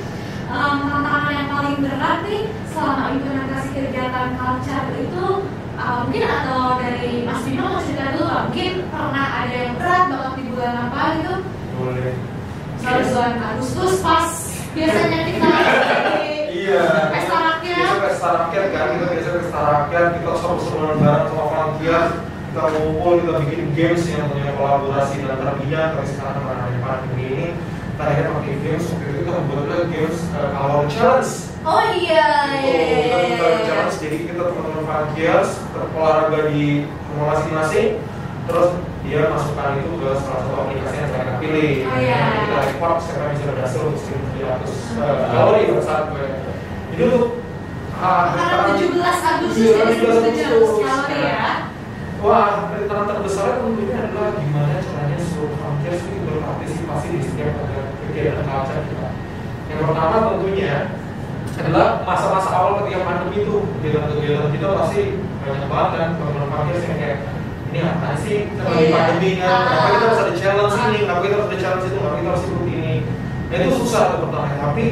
Um, 0.47 0.87
tantangan 0.87 1.33
yang 1.35 1.49
paling 1.51 1.77
berat 1.83 2.19
nih 2.23 2.47
selama 2.71 3.03
implementasi 3.19 3.67
kegiatan 3.75 4.39
culture 4.39 4.87
itu 4.95 5.25
uh, 5.75 6.07
mungkin 6.07 6.23
atau 6.23 6.79
dari 6.79 7.27
Mas 7.27 7.43
Bimo 7.43 7.67
mau 7.67 7.83
cerita 7.83 8.15
dulu 8.15 8.31
nggak? 8.31 8.43
mungkin 8.47 8.71
pernah 8.87 9.27
ada 9.43 9.55
yang 9.59 9.75
berat 9.75 10.03
banget 10.07 10.33
di 10.39 10.43
bulan 10.55 10.73
apa 10.87 11.01
gitu 11.19 11.33
boleh 11.75 12.11
Selalu 12.79 13.03
bulan 13.11 13.33
Agustus 13.43 13.93
pas 13.99 14.31
biasanya 14.71 15.19
kita 15.27 15.51
iya 16.63 16.83
pesta 17.11 17.37
rakyat 17.43 17.91
pesta 18.07 18.29
rakyat 18.39 18.65
kan 18.71 18.87
kita 18.95 19.05
biasa 19.11 19.29
pesta 19.35 19.59
rakyat 19.59 20.05
kita 20.15 20.31
seru-seruan 20.39 20.95
bareng 21.03 21.27
sama 21.27 21.43
Frontier 21.51 22.28
kita 22.49 22.61
ngumpul 22.73 23.13
kita 23.21 23.33
bikin 23.45 23.67
games 23.77 24.03
yang 24.09 24.25
punya 24.33 24.51
kolaborasi 24.57 25.21
dan 25.21 25.37
terbinya 25.37 25.81
tapi 25.93 26.07
sekarang 26.09 26.43
ada 26.49 26.77
pandemi 26.81 27.23
ini 27.29 27.47
kita 27.93 28.03
akhirnya 28.09 28.31
pakai 28.31 28.55
games. 28.63 28.85
Waktu 28.89 29.05
itu 29.05 29.19
kita 29.21 29.39
buat 29.45 29.83
games 29.91 30.17
uh, 30.33 30.47
Kalor 30.55 30.83
Challenge. 30.87 31.31
Oh 31.59 31.83
iya 31.91 32.27
iya 32.63 32.79
iya 32.79 33.17
Kita 33.19 33.19
iya, 33.19 33.19
iya. 33.35 33.67
challenge, 33.67 33.97
jadi 33.99 34.17
kita 34.23 34.41
teman-teman 34.47 34.83
Frontiers 34.87 35.49
berolahraga 35.75 36.39
di 36.49 36.87
rumah 36.87 37.25
masing-masing. 37.35 37.89
Terus 38.47 38.69
dia 39.03 39.21
masukkan 39.27 39.75
itu 39.77 39.91
ke 39.99 40.09
salah 40.15 40.41
satu 40.41 40.55
aplikasi 40.63 40.95
yang 40.95 41.09
mereka 41.11 41.33
pilih. 41.43 41.71
Oh, 41.85 41.97
iya. 41.99 42.21
Kita 42.47 42.59
report 42.71 42.95
sekarang 43.03 43.29
bisa 43.35 43.45
berhasil 43.51 43.79
untuk 43.83 44.03
1300 44.07 45.03
uh, 45.03 45.15
kalori 45.29 45.61
pada 45.69 45.83
saat 45.83 46.03
gue 46.09 46.25
jadi 46.89 47.03
untuk 47.15 47.25
ah, 48.01 48.23
karena 48.33 48.75
17 48.75 48.89
Agustus 49.05 49.55
Iya, 49.59 49.71
jadi 49.77 49.93
17 50.01 50.39
17 50.39 50.51
Agustus. 50.51 50.83
kalori 50.83 51.19
ya 51.21 51.68
Wah, 52.19 52.67
tantangan 52.75 53.05
terbesarnya 53.15 53.63
tentunya 53.63 53.95
adalah 53.95 54.35
gimana 54.35 54.75
caranya 54.83 55.17
seluruh 55.23 55.55
Frontiers 55.55 56.03
itu 56.03 56.19
berpartisipasi 56.27 57.07
di 57.15 57.19
setiap 57.23 57.55
kegiatan 58.11 58.43
culture 58.43 58.83
kita. 58.91 59.07
Yang 59.71 59.79
pertama 59.87 60.15
tentunya 60.35 60.73
adalah 61.59 61.87
masa-masa 62.03 62.49
awal 62.51 62.83
ketika 62.83 63.07
pandemi 63.07 63.43
itu 63.43 63.55
kegiatan-kegiatan 63.79 64.51
kita 64.51 64.67
pasti 64.75 65.01
banyak 65.39 65.67
banget 65.71 65.89
kan 65.95 66.09
teman-teman 66.19 66.67
yang 66.71 66.97
kayak 66.99 67.17
ini 67.69 67.79
apa 67.85 68.07
sih 68.17 68.35
kita 68.49 68.61
lagi 68.65 68.83
Iya. 68.83 68.95
pandemi 68.97 69.29
kan, 69.39 69.51
kenapa 69.63 69.87
kita 69.93 70.05
harus 70.09 70.19
ada 70.19 70.33
challenge 70.35 70.75
Ah. 70.75 70.85
ini, 70.89 70.97
kenapa 71.05 71.19
kita 71.23 71.33
harus 71.37 71.47
ada 71.47 71.59
challenge 71.61 71.85
itu, 71.87 71.95
kenapa 71.99 72.15
kita 72.19 72.29
harus 72.33 72.43
ikut 72.49 72.65
ini. 72.67 72.95
Nah 73.49 73.55
itu 73.55 73.69
susah 73.79 74.01
tuh 74.11 74.19
pertama, 74.27 74.47
tapi 74.59 74.85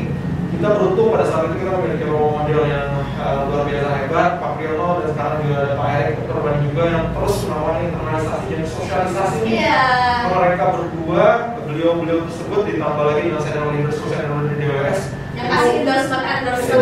kita 0.47 0.67
beruntung 0.71 1.07
pada 1.11 1.25
saat 1.27 1.41
itu 1.49 1.55
kita 1.59 1.71
memiliki 1.75 2.05
role 2.07 2.31
model 2.31 2.61
yang 2.63 2.87
uh, 3.27 3.43
luar 3.51 3.63
biasa 3.67 3.89
hebat, 3.99 4.31
Pak 4.39 4.51
Priyono 4.55 4.87
dan 5.03 5.07
sekarang 5.11 5.37
juga 5.43 5.55
ada 5.59 5.73
Pak 5.75 5.87
Erik 5.91 6.13
Dr. 6.23 6.39
Bani 6.39 6.59
juga 6.63 6.83
yang 6.87 7.05
terus 7.11 7.35
melakukan 7.43 7.77
internalisasi 7.83 8.47
dan 8.55 8.65
sosialisasi 8.71 9.39
iya. 9.43 9.83
Mereka 10.31 10.65
berdua, 10.71 11.25
beliau-beliau 11.67 12.19
tersebut 12.23 12.61
ditambah 12.71 13.03
lagi 13.03 13.21
dengan 13.27 13.41
senior 13.43 13.67
leader 13.75 13.91
senior 13.91 14.23
leader 14.23 14.47
di 14.47 14.55
DWS 14.63 15.01
yang 15.37 15.53
kasih 15.53 15.73
endorsement 15.85 16.25
endorsement 16.25 16.81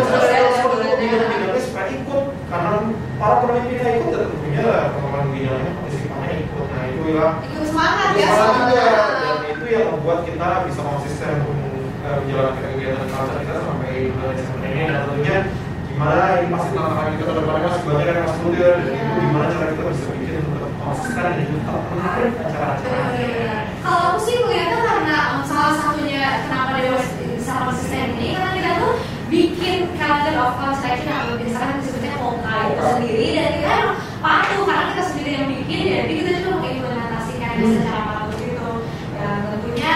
ya 0.96 1.16
Tidak 1.28 1.60
supaya 1.60 1.88
ikut 1.92 2.24
karena 2.48 2.72
para 3.20 3.34
pemimpinnya 3.44 3.88
ikut 4.00 4.10
dan 4.16 4.24
tentunya 4.32 4.62
lah 4.64 4.82
teman-teman 4.96 5.28
bidangnya 5.36 5.70
partisipannya 5.76 6.30
ikut. 6.40 6.66
Nah 6.72 6.84
itu 6.88 7.04
ya. 7.12 7.26
Ikut 7.52 7.64
semangat 7.68 8.08
itu 8.16 8.16
ya 8.16 8.28
juga 8.32 8.48
soalnya 8.48 8.86
dan 9.20 9.36
itu 9.52 9.64
yang 9.68 9.86
membuat 9.92 10.20
kita 10.24 10.48
bisa 10.64 10.80
konsisten 10.80 11.34
uh, 12.00 12.16
menjalankan 12.24 12.64
kegiatan 12.72 13.06
culture 13.12 13.38
kita 13.44 13.54
sampai 13.60 13.92
bulan 14.16 14.32
Desember 14.32 14.64
ini. 14.64 14.80
Dan 14.88 15.00
tentunya 15.04 15.36
gimana 15.96 16.44
ini 16.44 16.52
pasti 16.52 16.70
tantangan 16.76 17.08
kita 17.16 17.24
ke 17.24 17.32
depannya 17.40 17.68
masih 17.72 17.84
banyak 17.88 18.04
yang 18.04 18.26
masih 18.28 18.40
muda. 18.44 18.68
Itu 18.76 18.90
gimana 19.16 19.46
cara 19.48 19.64
kita 19.72 19.82
bisa 19.88 20.04
bikin 20.12 20.44
tetap 20.44 20.72
konsisten 20.76 21.16
dan 21.24 21.32
tetap 21.40 21.82
menarik 21.88 22.32
acara-acara. 22.36 23.00
Kalau 23.80 24.00
aku 24.12 24.18
sih 24.20 24.36
melihatnya 24.44 24.78
karena 24.84 25.16
um, 25.32 25.40
salah 25.48 25.74
satunya 25.80 26.24
kenapa 26.44 26.70
Dewa 26.76 27.00
bisa 27.00 27.52
konsisten 27.64 28.12
ini 28.20 28.28
karena 28.36 28.50
kita 28.60 28.70
tuh 28.76 28.92
bikin 29.32 29.78
calendar 29.96 30.36
of 30.36 30.52
culture 30.60 30.84
action 30.84 31.08
yang 31.08 31.48
sekarang 31.48 31.76
disebutnya 31.80 32.12
Polka 32.20 32.54
itu 32.68 32.82
sendiri 32.92 33.26
dan 33.32 33.48
kita 33.56 33.68
emang 33.72 33.96
patuh 34.20 34.62
karena 34.68 34.84
kita 34.92 35.02
sendiri 35.08 35.30
yang 35.32 35.48
bikin 35.48 35.80
jadi 35.80 36.12
kita 36.12 36.30
juga 36.36 36.48
mengimplementasikannya 36.60 37.64
secara 37.72 38.00
patuh 38.04 38.36
gitu. 38.36 38.68
Ya 39.16 39.28
tentunya 39.48 39.94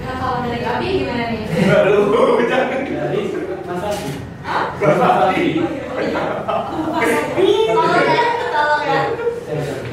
ya, 0.00 0.12
kalau 0.16 0.48
dari 0.48 0.64
Abi 0.64 0.88
gimana 1.04 1.24
nih? 1.28 1.44
baru 1.44 2.08
jangan. 2.48 2.80
Dari 2.88 3.20
Mas 3.68 3.84
Adi. 3.84 4.19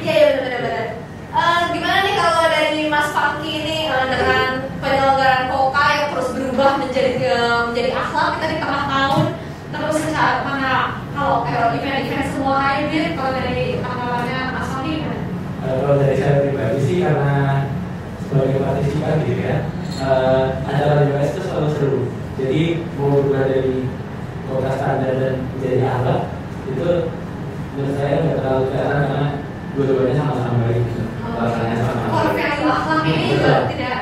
Iya 0.00 0.24
benar 0.32 0.40
benar 0.40 0.60
benar. 0.64 0.86
Eh, 1.28 1.60
gimana 1.76 1.98
nih 2.08 2.14
kalau 2.16 2.42
dari 2.48 2.88
Mas 2.88 3.12
ini 3.44 3.76
dengan 4.08 4.50
yang 5.92 6.06
terus 6.16 6.28
berubah 6.32 6.80
menjadi 6.80 7.20
menjadi 7.68 7.90
kita 8.40 8.46
di 8.48 8.56
tengah 8.64 8.82
tahun 8.88 9.24
terus 9.68 9.96
secara 10.00 10.40
mana 10.48 11.04
kalau 11.12 11.44
event-event 11.76 12.28
semua 12.32 12.80
kalau 13.12 13.32
dari 13.36 13.76
tanggapannya 13.84 14.40
Mas 14.56 14.70
Kalau 15.68 15.96
dari 16.00 16.16
saya 16.16 16.48
pribadi 16.48 16.78
sih 16.80 16.96
karena 17.04 17.36
sebagai 18.24 18.56
partisipan 18.64 19.20
gitu 19.28 19.40
ya, 19.44 19.56
eh, 20.00 20.44
acara 20.64 21.04
DWS 21.04 21.28
itu 21.36 21.40
selalu 21.44 21.68
seru. 21.76 22.00
Jadi 22.40 22.62
mau 22.96 23.12
berubah 23.12 23.44
dari 23.52 23.84
kota 24.48 24.70
standar 24.72 25.12
dan 25.20 25.34
menjadi 25.52 25.78
alat 25.84 26.20
itu 26.68 26.88
menurut 27.76 27.94
saya 27.94 28.14
nggak 28.24 28.36
terlalu 28.40 28.62
kelihatan 28.72 29.00
karena 29.06 29.28
dua-duanya 29.76 30.14
sama-sama 30.16 30.56
baik 30.66 30.82
gitu. 30.88 31.02
Sama-sama 31.20 32.08
Core 32.08 32.32
baik. 32.32 32.38
value 32.40 32.70
akhlak 32.72 33.00
ini 33.06 33.24
juga 33.30 33.54
tidak 33.68 33.98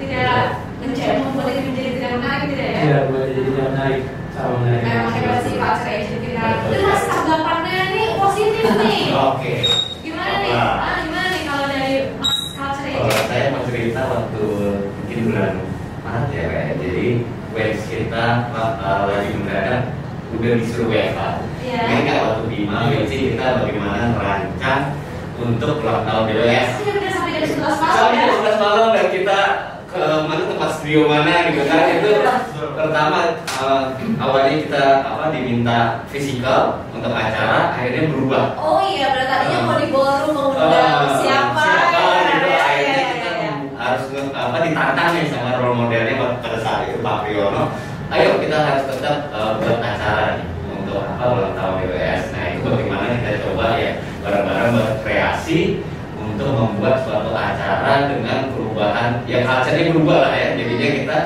tidak 0.00 0.40
menjadi 0.80 1.16
membuat 1.20 1.46
itu 1.52 1.60
menjadi 1.68 1.90
tidak 1.94 2.10
menarik 2.18 2.44
tidak 2.50 2.66
ya? 2.66 2.80
Tidak 2.82 3.02
boleh 3.12 3.28
jadi 3.30 3.48
tidak 3.52 3.68
menarik 3.70 4.02
sama 4.34 4.52
menarik. 4.58 4.82
Memang 4.82 5.12
hebat 5.14 5.38
sih 5.44 5.54
culture 5.54 5.90
Asian 5.94 6.18
kita. 6.24 6.44
Terus 6.66 7.02
tanggapannya 7.06 7.78
nih 7.94 8.06
positif 8.18 8.66
nih. 8.80 9.00
Oke. 9.14 9.54
Gimana 10.02 10.34
nih? 10.42 10.52
Ah, 10.52 10.96
gimana 11.04 11.28
nih 11.30 11.42
kalau 11.46 11.64
dari 11.70 11.94
Mas 12.18 12.38
Kalau 12.54 13.10
saya 13.28 13.44
mau 13.52 13.62
cerita 13.68 14.00
waktu 14.06 14.44
mungkin 14.96 15.18
bulan 15.28 15.52
Maret 16.04 16.26
ya 16.32 16.42
kayak 16.50 16.72
jadi 16.82 17.06
kita 17.54 18.50
uh, 18.50 19.06
lagi 19.06 19.30
mendadak 19.38 19.94
udah 20.34 20.52
disuruh 20.58 20.90
WFA. 20.90 21.30
Iya. 21.62 21.80
Ini 21.86 22.02
kan 22.02 22.16
waktu 22.26 22.42
Bima 22.50 22.90
WC 22.90 23.12
kita 23.34 23.46
bagaimana 23.62 24.10
merancang 24.18 24.82
untuk 25.38 25.78
ulang 25.86 26.02
tahun 26.02 26.22
BWS. 26.34 26.68
Iya 26.82 26.92
benar 26.98 27.12
sampai 27.14 27.30
jam 27.38 27.42
11 27.46 27.62
malam 27.62 27.94
Sampai 27.94 28.18
ya. 28.18 28.26
jam 28.26 28.38
11 28.42 28.64
malam 28.66 28.86
dan 28.90 29.06
kita 29.14 29.38
ke 29.94 30.02
mana 30.26 30.42
tempat 30.50 30.70
studio 30.74 31.06
mana 31.06 31.54
gitu 31.54 31.62
kan 31.70 31.86
itu 31.86 32.10
pertama 32.74 33.18
uh, 33.62 33.94
awalnya 34.18 34.58
kita 34.66 34.84
apa 35.06 35.30
diminta 35.30 36.02
fisikal 36.10 36.82
untuk 36.90 37.14
acara 37.14 37.78
akhirnya 37.78 38.10
berubah 38.10 38.58
Oh 38.58 38.82
iya, 38.82 39.14
berarti 39.14 39.30
tadinya 39.30 39.58
mau 39.70 39.78
di 39.78 39.86
ballroom 39.94 40.34
mau 40.34 40.50
undang 40.50 40.66
Ah, 40.74 41.14
harus 43.84 44.04
apa 44.32 44.56
ditantang 44.60 45.08
nih 45.12 45.28
sama 45.28 45.60
role 45.60 45.76
modelnya 45.76 46.14
pada 46.40 46.58
saat 46.58 46.88
itu 46.88 46.98
Pak 46.98 47.16
Priyono 47.22 47.62
ayo 48.08 48.40
kita 48.40 48.56
harus 48.56 48.84
tetap 48.88 49.28
uh, 49.28 49.60
buat 49.60 49.78
acara 49.78 50.40
nih 50.40 50.46
untuk 50.72 51.04
apa 51.04 51.24
ulang 51.28 51.52
tahun 51.52 51.74
BWS 51.82 52.22
nah 52.32 52.44
itu 52.48 52.58
bagaimana 52.64 53.04
kita 53.14 53.30
coba 53.44 53.64
ya 53.76 53.90
bareng-bareng 54.20 54.70
berkreasi 54.72 55.60
untuk 56.16 56.48
membuat 56.50 57.04
suatu 57.04 57.30
acara 57.30 58.08
dengan 58.08 58.48
perubahan 58.48 59.20
ya 59.24 59.44
culture-nya 59.44 59.92
berubah 59.92 60.18
lah 60.24 60.32
ya 60.32 60.48
jadinya 60.56 60.88
kita 60.96 61.18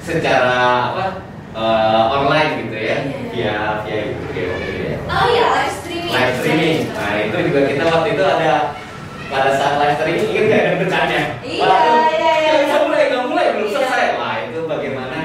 secara 0.00 0.58
apa 0.90 1.04
uh, 1.52 2.04
online 2.10 2.66
gitu 2.66 2.76
ya 2.76 2.96
via 3.30 3.54
via 3.86 3.98
via 4.32 4.44
gitu 4.58 4.82
ya 4.82 4.96
Oh 5.10 5.26
iya, 5.26 5.42
live 5.50 5.74
streaming. 5.74 6.12
live 6.14 6.34
streaming. 6.38 6.78
Nah 6.94 7.12
itu 7.18 7.36
juga 7.50 7.60
kita 7.66 7.82
waktu 7.82 8.08
itu 8.14 8.22
ada 8.22 8.78
pada 9.26 9.50
saat 9.52 9.74
live 9.76 9.94
streaming 9.98 10.26
ingat 10.30 10.44
nggak 10.46 10.62
deg-degannya? 10.70 11.22
Iya, 11.42 11.62
Waduh, 11.66 11.98
iya, 12.14 12.30
iya. 12.38 12.50
nggak 12.54 12.62
bisa 12.62 12.76
mulai, 12.80 13.02
nggak 13.10 13.24
mulai, 13.26 13.46
belum 13.50 13.66
Iya. 13.66 13.74
selesai. 13.74 14.04
Wah 14.14 14.34
itu 14.46 14.58
bagaimana 14.70 15.18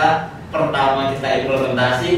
ternyata 0.00 0.32
pertama 0.50 1.12
kita 1.12 1.28
implementasi 1.44 2.12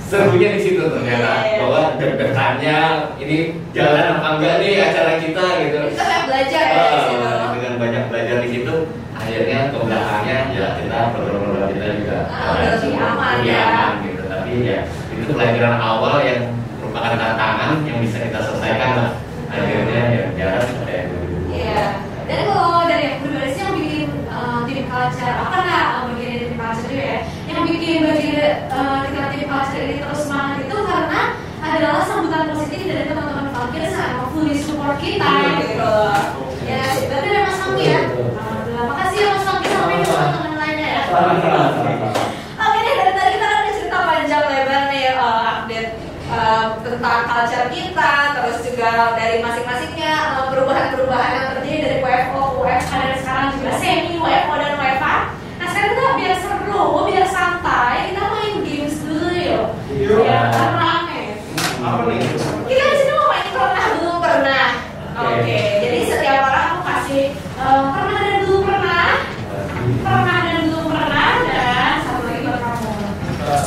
serunya 0.00 0.56
di 0.56 0.60
situ 0.62 0.80
ternyata 0.80 1.30
Iya, 1.34 1.42
iya. 1.44 1.58
bahwa 1.60 1.80
deg-degannya 1.98 2.78
ini 3.18 3.38
jalan 3.74 4.04
apa 4.14 4.28
enggak 4.38 4.54
nih 4.62 4.72
acara 4.80 5.12
kita 5.20 5.44
gitu. 5.60 5.78
Kita 5.92 6.04
kayak 6.06 6.22
belajar 6.24 6.62
ya 6.64 6.78
di 6.78 6.78
Ah, 6.78 7.02
situ. 7.04 7.26
dengan 7.58 7.74
banyak 7.76 8.02
belajar 8.08 8.36
di 8.40 8.48
situ 8.48 8.74
akhirnya 9.12 9.58
ke 9.68 9.76
belakangnya 9.76 10.38
ya 10.48 10.66
kita 10.78 10.98
program-program 11.12 11.68
kita 11.68 11.86
juga 11.98 12.16
Ah, 12.24 12.54
lebih 12.72 12.94
aman 12.96 13.32
lebih 13.36 13.50
ya. 13.50 13.62
aman 13.66 13.90
gitu 14.00 14.22
tapi 14.24 14.52
ya 14.64 14.78
itu 15.12 15.24
pelajaran 15.28 15.76
awal 15.76 16.14
yang 16.22 16.40
merupakan 16.78 17.12
tantangan 17.12 17.70
yang 17.84 17.98
bisa 18.00 18.16
kita 18.22 18.38
selesaikan 18.40 18.90
lah 18.96 19.10
akhirnya 19.50 20.02
ya 20.08 20.22
jalan 20.38 20.62
seperti 20.62 20.92
itu 20.94 21.16
Iya. 21.50 21.82
Dan 22.24 22.40
kalau 22.46 22.84
dari 22.86 23.02
yang 23.04 23.16
pribadi 23.20 23.50
sih 23.50 23.60
yang 23.60 23.74
bikin 23.74 24.08
uh, 24.28 24.60
tim 24.64 24.84
culture, 24.86 25.32
apa 25.32 25.48
karena 25.50 25.76
uh, 25.80 26.00
bagian 26.06 26.28
dari 26.30 26.44
tim 26.44 26.56
culture 26.56 26.86
juga 26.86 27.04
ya, 27.04 27.18
yang 27.48 27.60
bikin 27.64 27.96
bagian 28.04 28.52
uh, 28.68 28.98
kita 29.02 29.22
tim 29.32 29.44
culture 29.48 29.80
ini 29.82 29.94
terus 29.98 30.20
semangat 30.22 30.56
itu 30.60 30.76
karena 30.78 31.20
adalah 31.78 32.02
sambutan 32.02 32.50
positif 32.50 32.90
dari 32.90 33.06
teman-teman 33.06 33.54
Falkir 33.54 33.86
sama 33.94 34.26
fully 34.34 34.58
support 34.58 34.98
kita 34.98 35.30
gitu. 35.62 35.94
Ya, 36.66 36.82
berarti 37.06 37.28
ada 37.30 37.40
Mas 37.46 37.56
Fangki 37.62 37.84
ya. 37.86 38.00
Alhamdulillah. 38.10 38.84
Makasih 38.90 39.18
ya 39.22 39.28
Mas 39.30 39.44
Fangki 39.46 39.66
sama 39.70 39.86
teman-teman 39.86 40.58
lainnya 40.58 40.88
ya. 40.90 41.02
Oke 42.58 42.78
deh 42.82 42.94
dari 42.98 43.12
tadi 43.14 43.30
kita 43.38 43.46
kan 43.46 43.58
udah 43.62 43.74
cerita 43.78 43.98
panjang 44.02 44.44
lebar 44.50 44.82
nih 44.90 45.06
uh, 45.14 45.42
update 45.54 45.90
uh, 46.34 46.64
tentang 46.82 47.18
culture 47.30 47.68
kita, 47.70 48.12
terus 48.34 48.56
juga 48.66 48.90
dari 49.14 49.36
masing-masingnya 49.38 50.12
uh, 50.34 50.46
perubahan-perubahan 50.50 51.30
yang 51.30 51.46
terjadi 51.54 51.78
dari 51.78 51.98
WFO 52.02 52.58
WFH 52.58 52.90
dan 52.90 53.16
sekarang 53.22 53.48
juga 53.54 53.70
semi 53.78 54.18
WFO 54.18 54.54
dan 54.58 54.72
WFH. 54.82 55.06
Nah 55.62 55.66
sekarang 55.70 55.90
kita 55.94 56.10
biar 56.18 56.34
seru, 56.42 56.82
biar 57.06 57.26
santai, 57.30 58.10
kita 58.10 58.22
main 58.34 58.54
games 58.66 58.98
dulu 58.98 59.30
yuk. 59.30 59.66
Yuk. 59.94 60.18
Biar 60.26 60.50
rame. 60.50 60.97
Apa 61.88 62.04
nih? 62.04 62.20
Kita 62.68 62.84
di 62.84 62.96
sini 63.00 63.12
mau 63.16 63.32
main 63.32 63.48
pernah 63.48 63.84
belum 63.96 64.16
pernah. 64.20 64.66
Oke, 65.24 65.58
jadi 65.80 65.98
setiap 66.04 66.44
orang 66.52 66.64
aku 66.68 66.80
kasih 66.84 67.24
uh, 67.56 67.80
pernah 67.96 68.20
dan 68.20 68.36
belum 68.44 68.62
pernah, 68.68 69.08
pernah 70.04 70.38
dan 70.44 70.58
belum 70.68 70.84
pernah 70.92 71.28
dan 71.48 71.92
satu 72.04 72.22
lagi 72.28 72.40
buat 72.44 72.60
kamu. 72.60 72.92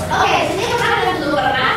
Oke, 0.05 0.35
sini 0.53 0.65
pernah 0.69 0.99
dan 1.01 1.13
belum 1.17 1.33
pernah. 1.33 1.71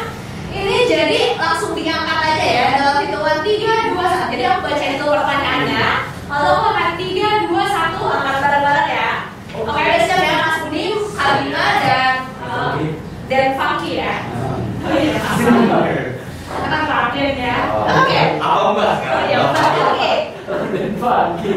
Ini 0.52 0.76
jadi 0.84 1.20
langsung 1.40 1.72
diangkat 1.72 2.18
aja 2.20 2.44
ya 2.44 2.66
dalam 2.76 2.96
hitungan 3.08 3.38
3, 3.40 3.96
2, 3.96 4.04
1 4.04 4.32
Jadi 4.36 4.42
aku 4.44 4.60
bacain 4.68 4.92
itu 5.00 5.06
pertanyaannya. 5.08 5.86
Lalu 6.28 6.48
aku 6.52 6.66
akan 6.76 6.90
3, 7.00 7.48
2, 7.48 7.56
1 7.56 8.16
angkat 8.20 8.36
bareng-bareng 8.44 8.88
ya. 8.92 9.10
Oke, 9.64 9.80
udah 9.80 10.00
siap 10.04 10.20
ya 10.20 10.34
Mas 10.44 10.56
Budi, 10.60 10.84
Kalina 11.16 11.64
dan 11.80 12.12
uh, 12.44 12.76
dan 13.32 13.46
Funky 13.56 13.92
ya. 13.96 14.12
Oh 14.84 14.92
iya, 14.92 16.03
Terakhir 17.14 17.38
ya? 17.38 17.58
Oke. 17.78 18.20
Apa 18.42 18.68
mbak 18.74 18.90
Oh 18.90 18.98
sekarang 18.98 19.24
iya, 19.30 19.38
oke. 19.38 20.14
Dan 20.74 20.92
pagi. 20.98 21.52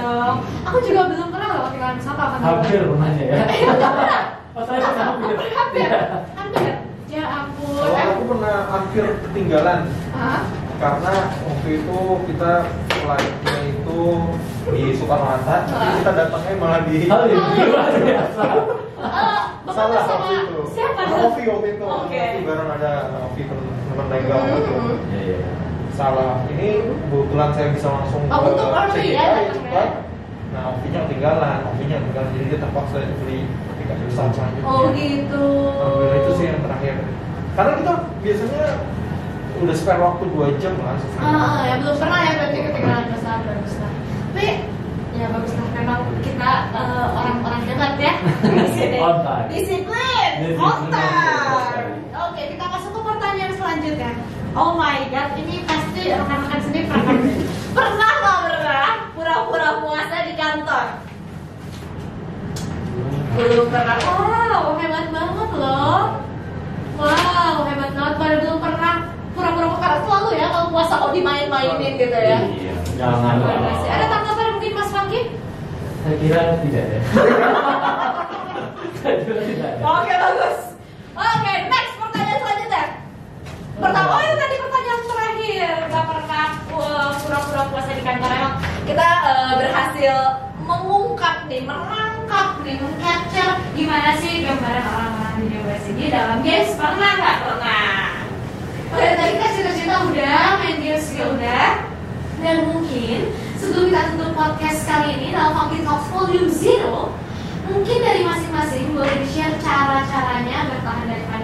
Dong. 0.00 0.36
Aku 0.64 0.76
juga 0.80 1.00
belum 1.08 1.28
pernah 1.28 1.48
loh 1.52 1.62
ketinggalan 1.68 1.96
pesawat. 2.00 2.18
Alhamdulillah. 2.18 2.56
Hampir 2.56 2.80
rumahnya 2.88 3.24
ya. 3.24 3.36
Nggak 3.36 3.92
pernah. 3.94 4.22
Oh, 4.50 4.62
saya 4.66 4.78
pernah 4.82 5.04
hampir. 5.06 5.34
Hampir. 5.38 5.88
Hampir. 6.34 6.72
Ya 7.10 7.24
ampun. 7.26 7.74
Kalau 7.74 7.98
aku 7.98 8.22
pernah 8.28 8.56
hampir 8.70 9.04
ketinggalan 9.26 9.80
Hah? 10.14 10.40
karena 10.80 11.14
waktu 11.42 11.68
itu 11.76 11.98
kita 12.30 12.52
flightnya 12.88 13.56
itu 13.68 14.00
di 14.70 14.82
Soekarno 14.94 15.26
Hatta, 15.26 15.56
tapi 15.66 15.86
kita 16.00 16.10
datangnya 16.14 16.54
malah 16.56 16.80
di 16.86 16.96
Hal 17.04 17.22
yang 17.26 17.44
luar 17.50 17.90
biasa. 17.98 18.44
Eh, 19.00 19.42
salah 19.74 20.02
waktu 20.06 20.34
itu. 20.44 20.60
siapa? 20.70 21.02
Novi 21.08 21.42
waktu 21.48 21.66
itu. 21.74 21.84
Oke. 21.84 22.24
Bareng 22.46 22.70
ada 22.70 22.92
Novi 23.10 23.42
teman 23.42 23.66
teman 23.90 24.06
legal. 24.08 24.38
Hmm. 24.40 24.96
Iya, 25.10 25.22
iya. 25.34 25.50
Salah. 26.00 26.48
Ini 26.48 26.68
kebetulan 26.80 27.50
saya 27.52 27.68
bisa 27.76 27.88
langsung 27.92 28.24
Oh, 28.24 28.40
untuk 28.40 28.72
Novi 28.72 28.88
check-in 28.96 29.20
ya, 29.20 29.52
cepat. 29.52 29.88
Nah, 30.50 30.60
Novinya 30.72 31.00
ketinggalan, 31.04 31.58
Novinya 31.60 31.96
ketinggalan 32.00 32.28
jadi 32.32 32.44
dia 32.48 32.58
terpaksa 32.58 32.96
beli 33.20 33.38
tiket 33.76 33.96
pesawat 34.08 34.32
selanjutnya. 34.32 34.64
Oh 34.64 34.82
gitu. 34.96 35.44
Alhamdulillah 35.76 36.18
itu 36.18 36.30
sih 36.34 36.44
yang 36.48 36.60
terakhir. 36.64 36.94
Karena 37.52 37.72
kita 37.76 37.92
biasanya 38.24 38.64
udah 39.60 39.74
spare 39.76 40.00
waktu 40.00 40.24
2 40.24 40.56
jam 40.56 40.74
lah. 40.80 40.96
Ah, 41.20 41.68
ya 41.68 41.74
belum 41.84 41.96
pernah 42.00 42.20
ya 42.24 42.30
berarti 42.32 42.58
ketinggalan 42.64 43.04
pesawat 43.12 43.40
bagus 43.44 43.74
lah. 43.76 43.92
Tapi 44.32 44.46
ya 45.12 45.26
bagus 45.28 45.52
lah 45.52 45.66
memang 45.76 46.00
kita 46.24 46.50
eh, 46.72 47.06
orang-orang 47.12 47.62
hebat 47.68 47.94
ya. 48.00 48.14
Disiplin, 48.48 49.16
Disiplin, 49.52 50.56
on 50.56 50.78
time. 50.88 51.12
betul. 51.52 51.84
Oke, 52.24 52.42
kita 52.56 52.64
masuk 52.66 52.90
ke 52.90 53.00
pertanyaan 53.04 53.52
selanjutnya. 53.52 54.12
Oh 54.50 54.74
my 54.74 55.06
god, 55.14 55.38
ini 55.38 55.62
pasti 56.00 56.16
rekan-rekan 56.16 56.60
sini 56.64 56.80
pernah 56.88 57.16
pernah 57.76 58.10
nggak 58.24 58.38
pernah 58.40 58.92
pura-pura 59.12 59.68
puasa 59.84 60.16
di 60.24 60.32
kantor? 60.32 60.86
Belum 63.36 63.66
pernah. 63.68 63.96
Wow, 64.00 64.80
hebat 64.80 65.06
banget 65.12 65.50
loh. 65.60 66.24
Wow, 66.96 67.54
hebat 67.68 67.92
banget. 67.92 68.14
Pada 68.16 68.34
belum 68.40 68.58
pernah 68.64 68.94
pura-pura 69.36 69.76
karena 69.76 69.98
selalu 70.08 70.28
ya 70.40 70.46
kalau 70.48 70.72
puasa 70.72 70.94
kok 71.04 71.12
dimain-mainin 71.12 71.92
gitu 72.00 72.16
ya. 72.16 72.38
Iya. 72.48 72.74
Jangan 72.96 73.36
biasa. 73.44 73.84
Ada 73.92 74.06
tanggapan 74.08 74.46
mungkin 74.56 74.72
Mas 74.72 74.88
Fakih? 74.96 75.24
Saya 76.00 76.16
kira 76.16 76.40
tidak 76.64 76.84
ya. 76.88 77.00
Saya 79.04 79.14
kira 79.20 79.40
tidak 79.44 79.70
ya. 79.76 79.84
Oke 79.84 80.12
bagus. 80.16 80.58
Oke 81.12 81.52
next 81.68 81.94
pertanyaan 82.00 82.40
selanjutnya. 82.40 82.84
Pertama 83.80 84.12
oh 84.12 84.36
tadi 84.36 84.56
pertanyaan 84.60 85.00
terakhir 85.08 85.72
nggak 85.88 86.04
pernah 86.04 86.46
uh, 86.68 86.69
pura-pura 87.20 87.62
puasa 87.68 87.90
di 87.92 88.02
kantor. 88.02 88.30
Emang 88.32 88.54
kita 88.88 89.06
uh, 89.26 89.52
berhasil 89.60 90.14
mengungkap 90.64 91.50
nih 91.50 91.62
merangkap 91.66 92.62
nih 92.64 92.76
mengcapture 92.80 93.52
gimana 93.74 94.16
sih 94.20 94.44
gambaran 94.44 94.84
orang-orang 94.86 95.34
di 95.40 95.46
DWS 95.52 95.84
ini 95.92 96.04
dalam 96.08 96.38
games. 96.40 96.72
Pernah 96.76 97.10
nggak? 97.18 97.36
Pernah? 97.44 98.00
Oke 98.90 99.06
tadi 99.14 99.30
kita 99.38 99.48
cerita-cerita 99.54 99.96
udah 100.10 100.40
main 100.62 100.78
games 100.80 101.06
juga 101.12 101.24
udah. 101.36 101.68
Dan 102.40 102.56
mungkin 102.72 103.18
sebelum 103.60 103.92
kita 103.92 104.02
tutup 104.16 104.32
podcast 104.32 104.80
kali 104.88 105.08
ini 105.20 105.36
dalam 105.36 105.52
Funky 105.52 105.84
Talks 105.84 106.08
Volume 106.08 106.48
Zero 106.48 107.12
mungkin 107.70 107.98
dari 108.02 108.26
masing-masing 108.26 108.98
boleh 108.98 109.14
di-share 109.22 109.54
cara-caranya 109.62 110.74
bertahan 110.74 111.06
dari 111.06 111.24
pandemi 111.30 111.39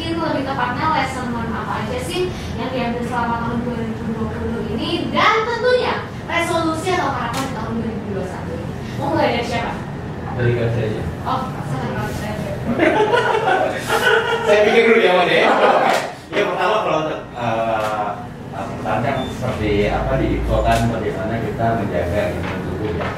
mungkin 0.00 0.32
lebih 0.32 0.48
tepatnya 0.48 0.86
lesson 0.96 1.28
learn 1.28 1.52
apa 1.52 1.84
aja 1.84 1.98
sih 2.08 2.32
yang 2.56 2.72
diambil 2.72 3.04
selama 3.04 3.36
tahun 3.44 3.58
2020 3.68 4.72
ini 4.72 5.12
dan 5.12 5.44
tentunya 5.44 5.94
resolusi 6.24 6.88
atau 6.96 7.12
harapan 7.12 7.44
di 7.44 7.52
tahun 7.52 7.72
2021 8.16 8.48
ini 8.48 8.64
mau 8.96 9.12
mulai 9.12 9.28
dari 9.36 9.44
siapa? 9.44 9.72
Dari 10.40 10.52
kerja 10.56 10.80
aja. 10.88 11.02
Oh, 11.28 11.40
saya 11.52 12.00
saya 12.16 12.34
Saya 14.48 14.60
pikir 14.72 14.82
dulu 14.88 15.00
ya, 15.04 15.12
Mas 15.20 15.28
ya. 15.28 15.52
Ya 16.32 16.42
pertama 16.48 16.76
kalau 16.80 16.98
untuk 17.04 17.20
eh, 17.36 18.08
pertanyaan 18.56 19.28
seperti 19.36 19.72
apa 19.92 20.12
diinfokan 20.16 20.78
bagaimana 20.96 21.34
kita 21.44 21.66
menjaga 21.76 22.20
imun 22.40 22.58
tubuh 22.64 22.90
ya. 22.96 23.08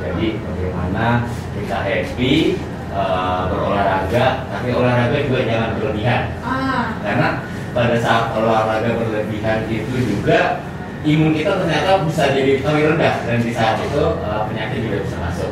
Jadi 0.00 0.26
bagaimana 0.40 1.28
kita 1.60 1.76
happy 1.76 2.56
eh, 2.92 3.42
berolahraga, 3.48 4.24
tapi 4.52 4.68
olahraga 4.76 5.16
juga 5.24 5.40
jangan 5.48 5.70
berlebihan. 5.80 6.22
Ah, 6.44 7.00
Karena 7.00 7.28
pada 7.72 7.96
saat 7.96 8.24
olahraga 8.36 8.90
berlebihan 9.00 9.64
itu 9.66 9.96
juga 9.96 10.60
imun 11.02 11.34
kita 11.34 11.58
ternyata 11.58 12.06
bisa 12.06 12.30
jadi 12.30 12.62
lebih 12.62 12.84
rendah 12.94 13.14
dan 13.26 13.38
di 13.42 13.50
saat 13.50 13.80
itu 13.82 14.02
eh, 14.20 14.42
penyakit 14.46 14.78
juga 14.84 14.98
bisa 15.02 15.16
masuk. 15.18 15.50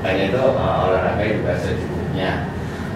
Makanya 0.00 0.24
itu 0.30 0.42
eh, 0.42 0.76
olahraga 0.86 1.24
juga 1.24 1.52
secukupnya. 1.58 2.30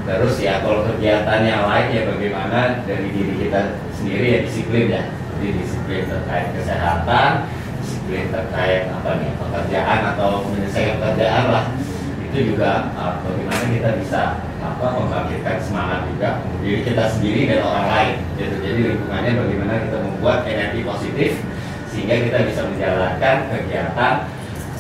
Terus 0.07 0.39
ya 0.39 0.63
kalau 0.63 0.87
kegiatan 0.87 1.43
yang 1.43 1.67
lain 1.67 1.91
ya 1.91 2.03
bagaimana 2.07 2.87
dari 2.87 3.11
diri 3.11 3.43
kita 3.43 3.75
sendiri 3.91 4.27
ya 4.39 4.41
disiplin 4.47 4.87
ya. 4.87 5.03
Jadi 5.37 5.49
disiplin 5.61 6.07
terkait 6.07 6.49
kesehatan, 6.55 7.31
disiplin 7.83 8.31
terkait 8.31 8.87
apa 8.87 9.11
nih 9.19 9.35
pekerjaan 9.35 10.01
atau 10.15 10.47
menyelesaikan 10.47 10.97
pekerjaan 11.03 11.45
lah. 11.51 11.65
Itu 12.37 12.53
juga 12.53 12.92
eh, 12.92 13.14
bagaimana 13.25 13.64
kita 13.72 13.90
bisa 13.96 14.22
apa 14.61 14.87
membangkitkan 14.92 15.57
semangat 15.57 16.05
juga 16.12 16.44
diri 16.61 16.85
kita 16.85 17.09
sendiri 17.09 17.49
dan 17.49 17.64
orang 17.64 17.88
lain. 17.88 18.14
Gitu. 18.37 18.57
Jadi 18.61 18.81
lingkungannya 18.92 19.33
bagaimana 19.40 19.72
kita 19.88 19.96
membuat 20.05 20.44
energi 20.44 20.85
positif 20.85 21.40
sehingga 21.88 22.20
kita 22.29 22.38
bisa 22.44 22.61
menjalankan 22.68 23.37
kegiatan 23.49 24.14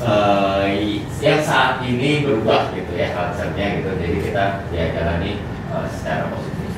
eh, 0.04 1.00
yang 1.24 1.40
saat 1.40 1.80
ini 1.80 2.28
berubah 2.28 2.76
gitu 2.76 2.92
ya 2.92 3.16
konsepnya 3.16 3.80
gitu 3.80 3.88
jadi 4.04 4.16
kita 4.20 4.44
ya 4.76 4.84
jalani 4.92 5.40
eh, 5.72 5.86
secara 5.96 6.28
positif 6.28 6.68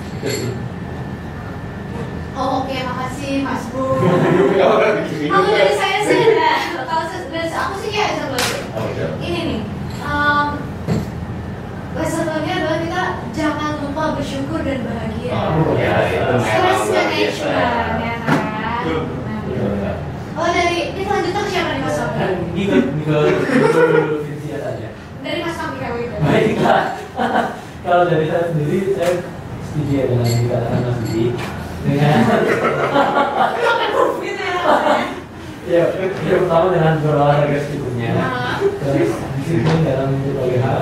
oh 2.39 2.63
oke 2.63 2.71
makasih 2.71 3.43
Mas 3.43 3.67
Bu. 3.75 3.99
Kalau 4.63 4.79
dari 5.51 5.75
saya 5.75 5.99
sih 6.07 6.39
kalau 6.87 7.03
dari 7.11 7.51
aku 7.51 7.75
sih 7.83 7.91
betul. 8.79 9.11
ini 9.27 9.41
nih 9.43 9.61
um, 10.07 10.68
lesson 11.99 12.25
learn-nya 12.25 12.55
adalah 12.57 12.79
kita 12.81 13.03
jangan 13.33 13.73
lupa 13.83 14.05
bersyukur 14.15 14.61
dan 14.63 14.81
bahagia 14.83 15.31
Oh, 15.31 15.75
ya, 15.75 15.95
itu 16.07 16.37
stress 16.41 16.83
management 16.89 17.99
ya 17.99 18.15
kan. 18.23 18.41
Nah, 19.27 19.95
oh 20.35 20.49
dari 20.49 20.79
ini 20.95 21.03
selanjutnya 21.03 21.43
ke 21.43 21.51
siapa 21.51 21.71
nih 21.71 21.83
Mas 21.83 21.95
Sofi? 21.95 22.25
Vinsia 24.25 24.59
saja. 24.59 24.89
dari 25.21 25.39
Mas 25.43 25.55
Sofi 25.55 25.77
kayak 25.77 25.95
gitu 25.99 26.15
Baiklah. 26.19 26.83
Kalau 27.85 28.05
dari 28.05 28.25
saya 28.27 28.45
sendiri, 28.49 28.79
saya 28.95 29.13
setuju 29.63 29.93
ya 29.93 30.05
dengan 30.07 30.25
yang 30.25 30.41
dikatakan 30.45 30.81
Mas 30.81 30.97
Budi. 30.99 31.25
Dengan 31.79 32.21
ya 35.69 35.83
ya, 35.85 35.85
yang 36.25 36.41
pertama 36.43 36.67
dengan 36.73 36.95
berolahraga 36.99 37.59
secukupnya, 37.61 38.09
Nah. 38.17 38.57
terus 38.81 39.11
disiplin 39.37 39.85
dalam 39.85 40.11
hal. 40.65 40.81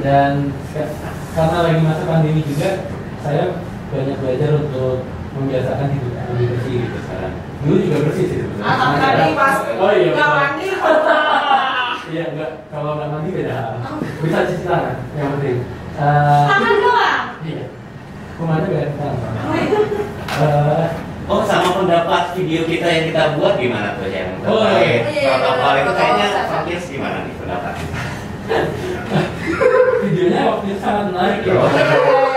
Dan 0.00 0.32
ka- 0.72 0.92
karena 1.32 1.58
lagi 1.62 1.80
masa 1.80 2.02
pandemi 2.04 2.40
juga, 2.40 2.88
saya 3.20 3.44
banyak 3.88 4.16
belajar 4.18 4.50
untuk 4.58 5.04
membiasakan 5.32 5.88
hidup 5.90 6.12
lebih 6.30 6.46
bersih 6.50 6.74
gitu 6.80 6.98
sekarang. 7.02 7.32
Dulu 7.60 7.76
juga 7.78 7.96
bersih 8.02 8.24
sih 8.26 8.38
sebenarnya. 8.40 8.64
Ah, 8.66 8.96
tadi 8.96 9.32
pas 9.32 9.56
Oh 9.74 9.90
iya. 9.90 10.10
nggak 10.12 10.30
mandi 10.30 10.66
Iya 12.12 12.24
enggak, 12.28 12.50
kalau 12.68 12.90
nggak 12.96 13.08
mandi 13.08 13.28
beda 13.32 13.52
hal. 13.52 13.72
Bisa 14.20 14.38
cuci 14.44 14.64
tangan, 14.64 14.96
yang 15.12 15.28
penting. 15.36 15.56
Eh, 15.92 16.44
tangan 16.46 16.74
doang 16.78 17.22
Iya. 17.42 17.64
Ke 18.32 18.42
mana 18.42 18.64
gak 18.64 18.80
ada 18.82 18.92
tangan? 18.94 19.32
Oh. 19.38 19.54
Eh, 20.32 20.86
oh 21.24 21.40
sama 21.42 21.68
pendapat 21.78 22.22
video 22.34 22.64
kita 22.64 22.86
yang 22.86 23.04
kita 23.06 23.22
buat 23.36 23.54
gimana 23.56 23.94
tuh 23.94 24.08
yang 24.08 24.40
Oh, 24.42 24.64
iya, 24.66 25.04
iya, 25.06 25.30
protokol 25.30 25.70
iya, 25.70 25.80
itu 25.80 25.92
kayaknya 25.94 26.26
protokol. 26.26 26.48
Frankies 26.50 26.84
gimana 26.90 27.16
nih 27.22 27.34
pendapat? 27.38 27.74
videonya 30.22 30.46
waktu 30.46 30.64
itu 30.70 30.78
sangat 30.78 31.04
menarik 31.10 31.40
ya 31.42 31.52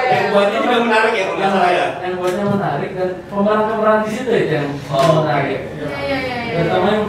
Yang 0.05 0.25
buatnya 0.33 0.57
juga 0.61 0.77
menarik 0.81 1.13
ya 1.13 1.25
kalau 1.29 1.49
salah 1.49 1.71
ya. 1.71 1.87
yang 2.01 2.15
buatnya 2.17 2.45
menarik 2.45 2.89
dan 2.97 3.09
pemeran-pemeran 3.29 3.99
di 4.01 4.09
situ 4.09 4.29
ya 4.29 4.41
yang 4.57 4.67
Oh, 4.89 5.21
menarik 5.21 5.59
Iya 5.69 5.85
iya 6.01 6.17
iya 6.17 6.37
iya. 6.41 6.53
terutama 6.57 6.87
yang 6.89 7.05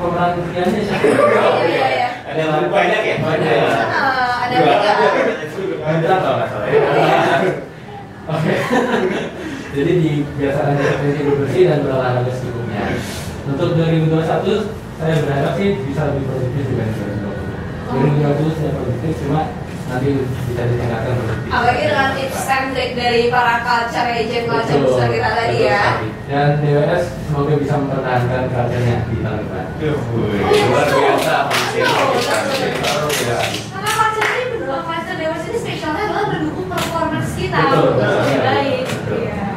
pemeran 0.00 0.30
prianya 0.48 0.80
siapa 0.80 1.04
Iya 1.04 1.68
iya 1.68 1.88
iya. 1.92 2.08
Ada 2.24 2.40
yang 2.40 2.72
banyak 2.72 3.02
ya? 3.04 3.14
Banyak. 3.20 3.52
Ada 5.84 6.16
salah 6.18 6.46
ya. 6.64 7.36
Oke. 8.24 8.54
Jadi 9.74 9.92
dibiasakan 10.00 10.78
hidup 11.04 11.36
bersih 11.44 11.62
dan 11.68 11.82
berolahraga 11.84 12.30
secukupnya. 12.30 12.94
Untuk 13.44 13.76
2021 13.76 14.70
saya 14.96 15.14
berharap 15.20 15.52
sih 15.58 15.68
bisa 15.84 16.08
lebih 16.08 16.24
produktif 16.24 16.64
dibanding 16.64 17.26
2020. 17.92 18.24
2020 18.24 18.58
saya 18.58 18.70
produktif 18.72 19.10
cuma 19.20 19.40
nanti 19.84 20.08
bisa 20.48 20.62
ditingkatkan. 20.64 21.14
Apalagi 21.52 21.82
dengan 21.86 22.08
tips 22.16 22.48
and 22.48 22.66
trick 22.72 22.90
dari 22.96 23.28
para 23.28 23.54
culture 23.62 24.08
agent 24.08 24.44
culture 24.48 24.78
Betul, 24.80 24.84
booster 24.88 25.08
kita 25.12 25.30
tadi 25.36 25.56
ya. 25.60 25.82
Dan 26.24 26.48
DWS 26.64 27.04
semoga 27.28 27.54
bisa 27.60 27.74
mempertahankan 27.76 28.42
culture-nya 28.48 28.96
di 29.12 29.16
tahun 29.20 29.38
depan. 29.44 29.64
Luar 29.84 30.86
biasa 30.88 31.20
kita. 31.20 31.38
Karena 33.68 33.90
culture 33.92 34.32
ini 34.32 34.44
benar 34.56 34.80
culture 34.88 35.18
dewasa 35.20 35.44
ini 35.52 35.58
spesialnya 35.60 36.02
adalah 36.08 36.24
mendukung 36.32 36.66
performance 36.72 37.30
kita 37.36 37.58
untuk 37.60 38.00
lebih 38.00 38.40
baik. 38.40 38.82
Betul. 38.88 39.18
Iya. 39.20 39.48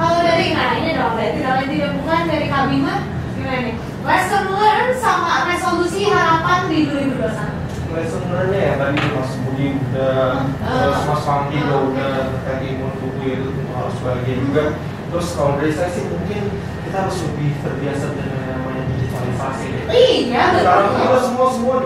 Kalau 0.00 0.18
dari 0.24 0.46
nah 0.56 0.70
ini 0.80 0.90
dong 0.96 1.12
berarti 1.12 1.64
tidak 1.68 1.90
bukan 2.00 2.22
dari 2.24 2.46
Kak 2.48 2.64
Bima 2.72 2.94
gimana 3.36 3.60
nih? 3.68 3.74
Lesson 4.00 4.44
learn 4.56 4.88
sama 4.96 5.44
resolusi 5.52 6.08
harapan 6.08 6.72
di 6.72 6.88
2021. 6.88 7.59
Lesson 7.90 8.22
learn-nya 8.28 8.60
ya 8.60 8.74
tadi 8.76 9.00
Mas 9.10 9.32
Budi 9.40 9.66
udah 9.76 10.46
Ah. 10.60 10.80
terus 10.86 11.00
Mas 11.04 11.22
Fangki 11.22 11.56
juga 11.58 11.74
Ah. 11.74 11.86
udah 11.90 12.08
terkait 12.32 12.60
imun 12.70 12.92
tubuh 12.96 13.26
itu 13.26 13.48
harus 13.70 13.96
bahagia 14.00 14.36
juga 14.38 14.62
terus 15.10 15.28
kalau 15.34 15.52
dari 15.58 15.72
saya 15.72 15.90
sih 15.90 16.04
mungkin 16.06 16.42
kita 16.86 16.96
harus 16.96 17.18
lebih 17.22 17.50
terbiasa 17.60 18.04
dengan 18.12 18.38
yang 18.40 18.50
namanya 18.56 18.82
digitalisasi 18.88 19.64
deh. 19.70 19.84
Iya 19.90 20.42
sekarang 20.56 20.88
kita 20.92 21.18
semua 21.20 21.46
semua 21.50 21.76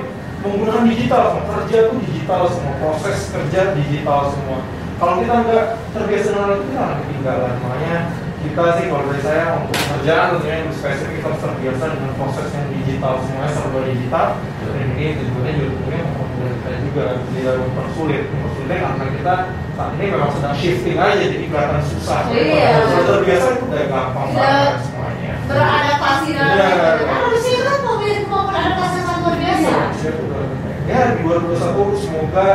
menggunakan 0.40 0.84
digital 0.86 1.24
kerja 1.40 1.78
tuh 1.88 1.98
digital 2.04 2.42
semua 2.48 2.72
proses 2.76 3.18
kerja 3.32 3.60
digital 3.72 4.20
semua 4.28 4.58
kalau 4.94 5.18
kita 5.18 5.34
nggak 5.40 5.64
terbiasa 5.90 6.28
dengan 6.30 6.48
itu 6.52 6.64
kita 6.68 6.80
akan 6.80 6.96
ketinggalan 7.00 7.52
makanya 7.58 7.96
kita 8.44 8.62
sih 8.76 8.86
kalau 8.86 9.04
dari 9.08 9.20
saya 9.20 9.44
untuk 9.56 9.74
pekerjaan 9.74 10.26
tentunya 10.32 10.56
yang 10.60 10.70
spesifik 10.70 11.12
kita 11.16 11.26
harus 11.26 11.40
terbiasa 11.40 11.84
dengan 11.90 12.12
proses 12.14 12.48
yang 12.52 12.66
digital 12.70 13.12
semuanya 13.18 13.50
serba 13.50 13.78
digital 13.82 14.26
dan 14.60 14.86
ini 14.92 15.04
tujuannya 15.16 15.52
juga 15.54 15.68
tentunya 15.72 16.00
mempermudah 16.04 16.52
kita 16.54 16.76
juga 16.80 17.04
tidak 17.32 17.54
mempersulit 17.58 18.22
mempersulitnya 18.28 18.76
karena 18.78 19.04
kita 19.10 19.34
saat 19.74 19.90
ini 19.92 20.04
memang 20.06 20.30
sedang 20.30 20.54
shifting 20.54 20.96
aja 20.96 21.24
jadi 21.24 21.44
kelihatan 21.44 21.82
susah 21.82 22.20
Iya. 22.30 22.68
kalau 22.84 23.04
terbiasa 23.10 23.46
itu 23.50 23.64
udah 23.64 23.82
gampang 23.88 24.28
Iya. 24.28 24.38
banget 24.38 24.74
semuanya 24.84 25.32
Beradaptasi 25.44 26.28
dalam 26.32 26.54
Iya. 26.54 26.68
Karena 26.94 27.14
harusnya 27.20 27.52
itu 27.52 27.64
kan 27.64 27.78
memiliki 27.82 28.20
kemampuan 28.24 28.56
adaptasi 28.56 28.94
yang 28.94 29.04
sangat 29.04 29.20
luar 29.20 29.36
biasa. 29.36 29.72
ya 30.84 31.00
di 31.10 31.20
2021 31.24 31.96
semoga 31.96 32.48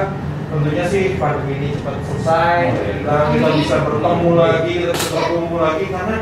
tentunya 0.50 0.86
sih 0.86 1.04
pandemi 1.16 1.54
ini 1.56 1.68
cepat 1.74 1.96
selesai 2.02 2.58
kita, 2.74 3.16
kita 3.32 3.48
bisa 3.56 3.76
bertemu 3.82 4.30
lagi 4.34 4.72
kita 4.82 4.94
bisa 4.94 5.10
bertemu 5.16 5.56
lagi 5.56 5.86
karena 5.88 6.18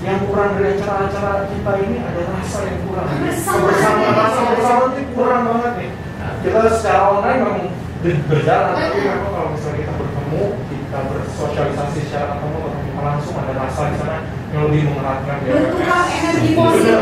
yang 0.00 0.18
kurang 0.22 0.50
dari 0.54 0.68
acara-acara 0.72 1.50
kita 1.50 1.72
ini 1.82 1.96
ada 1.98 2.20
rasa 2.30 2.58
yang 2.62 2.78
kurang 2.84 3.06
Kebersamaan. 3.10 3.58
kebersamaan 3.58 4.14
rasa 4.14 4.40
bersama 4.54 4.84
itu 4.88 5.02
kurang 5.12 5.42
banget 5.44 5.72
nih 5.76 5.90
kita 6.42 6.58
secara 6.72 7.00
online 7.10 7.38
memang 7.42 7.58
ber- 8.00 8.24
berjalan 8.28 8.72
tapi 8.72 8.98
memang 9.02 9.30
kalau 9.30 9.48
misalnya 9.50 9.76
kita 9.82 9.92
bertemu 9.94 10.42
kita 10.70 10.98
bersosialisasi 11.10 11.98
secara 12.06 12.26
ketemu 12.32 12.58
atau 12.60 12.80
kita 12.80 13.00
langsung 13.02 13.34
ada 13.34 13.52
rasa 13.56 13.82
di 13.90 13.96
sana 13.98 14.18
yang 14.54 14.62
lebih 14.70 14.82
mengeratkan 14.86 15.36
ya 15.42 15.50
Bertukar 15.50 16.02
energi 16.06 16.50
positif. 16.54 16.96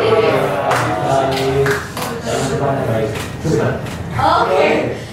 Oke. 4.14 4.64
Kasih 4.64 5.03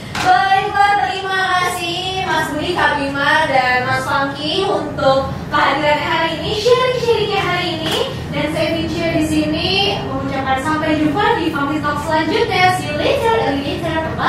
Mas 2.42 2.58
Budi, 2.58 2.74
Kak 2.74 2.98
Bima, 2.98 3.46
dan 3.46 3.86
Mas 3.86 4.02
Funky 4.02 4.66
untuk 4.66 5.30
kehadirannya 5.54 6.10
hari 6.10 6.42
ini, 6.42 6.58
sharing-sharingnya 6.58 7.38
hari 7.38 7.68
ini, 7.78 8.10
dan 8.34 8.50
saya 8.50 8.82
Vincia 8.82 9.14
di 9.14 9.26
sini 9.30 9.70
mengucapkan 10.10 10.58
sampai 10.66 10.98
jumpa 10.98 11.38
di 11.38 11.54
Funky 11.54 11.78
Talk 11.86 12.02
selanjutnya. 12.02 12.82
See 12.82 12.90
you 12.90 12.98
later, 12.98 13.36
alligator. 13.46 14.02
Bye. 14.18 14.26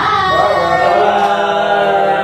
Bye. 1.08 2.21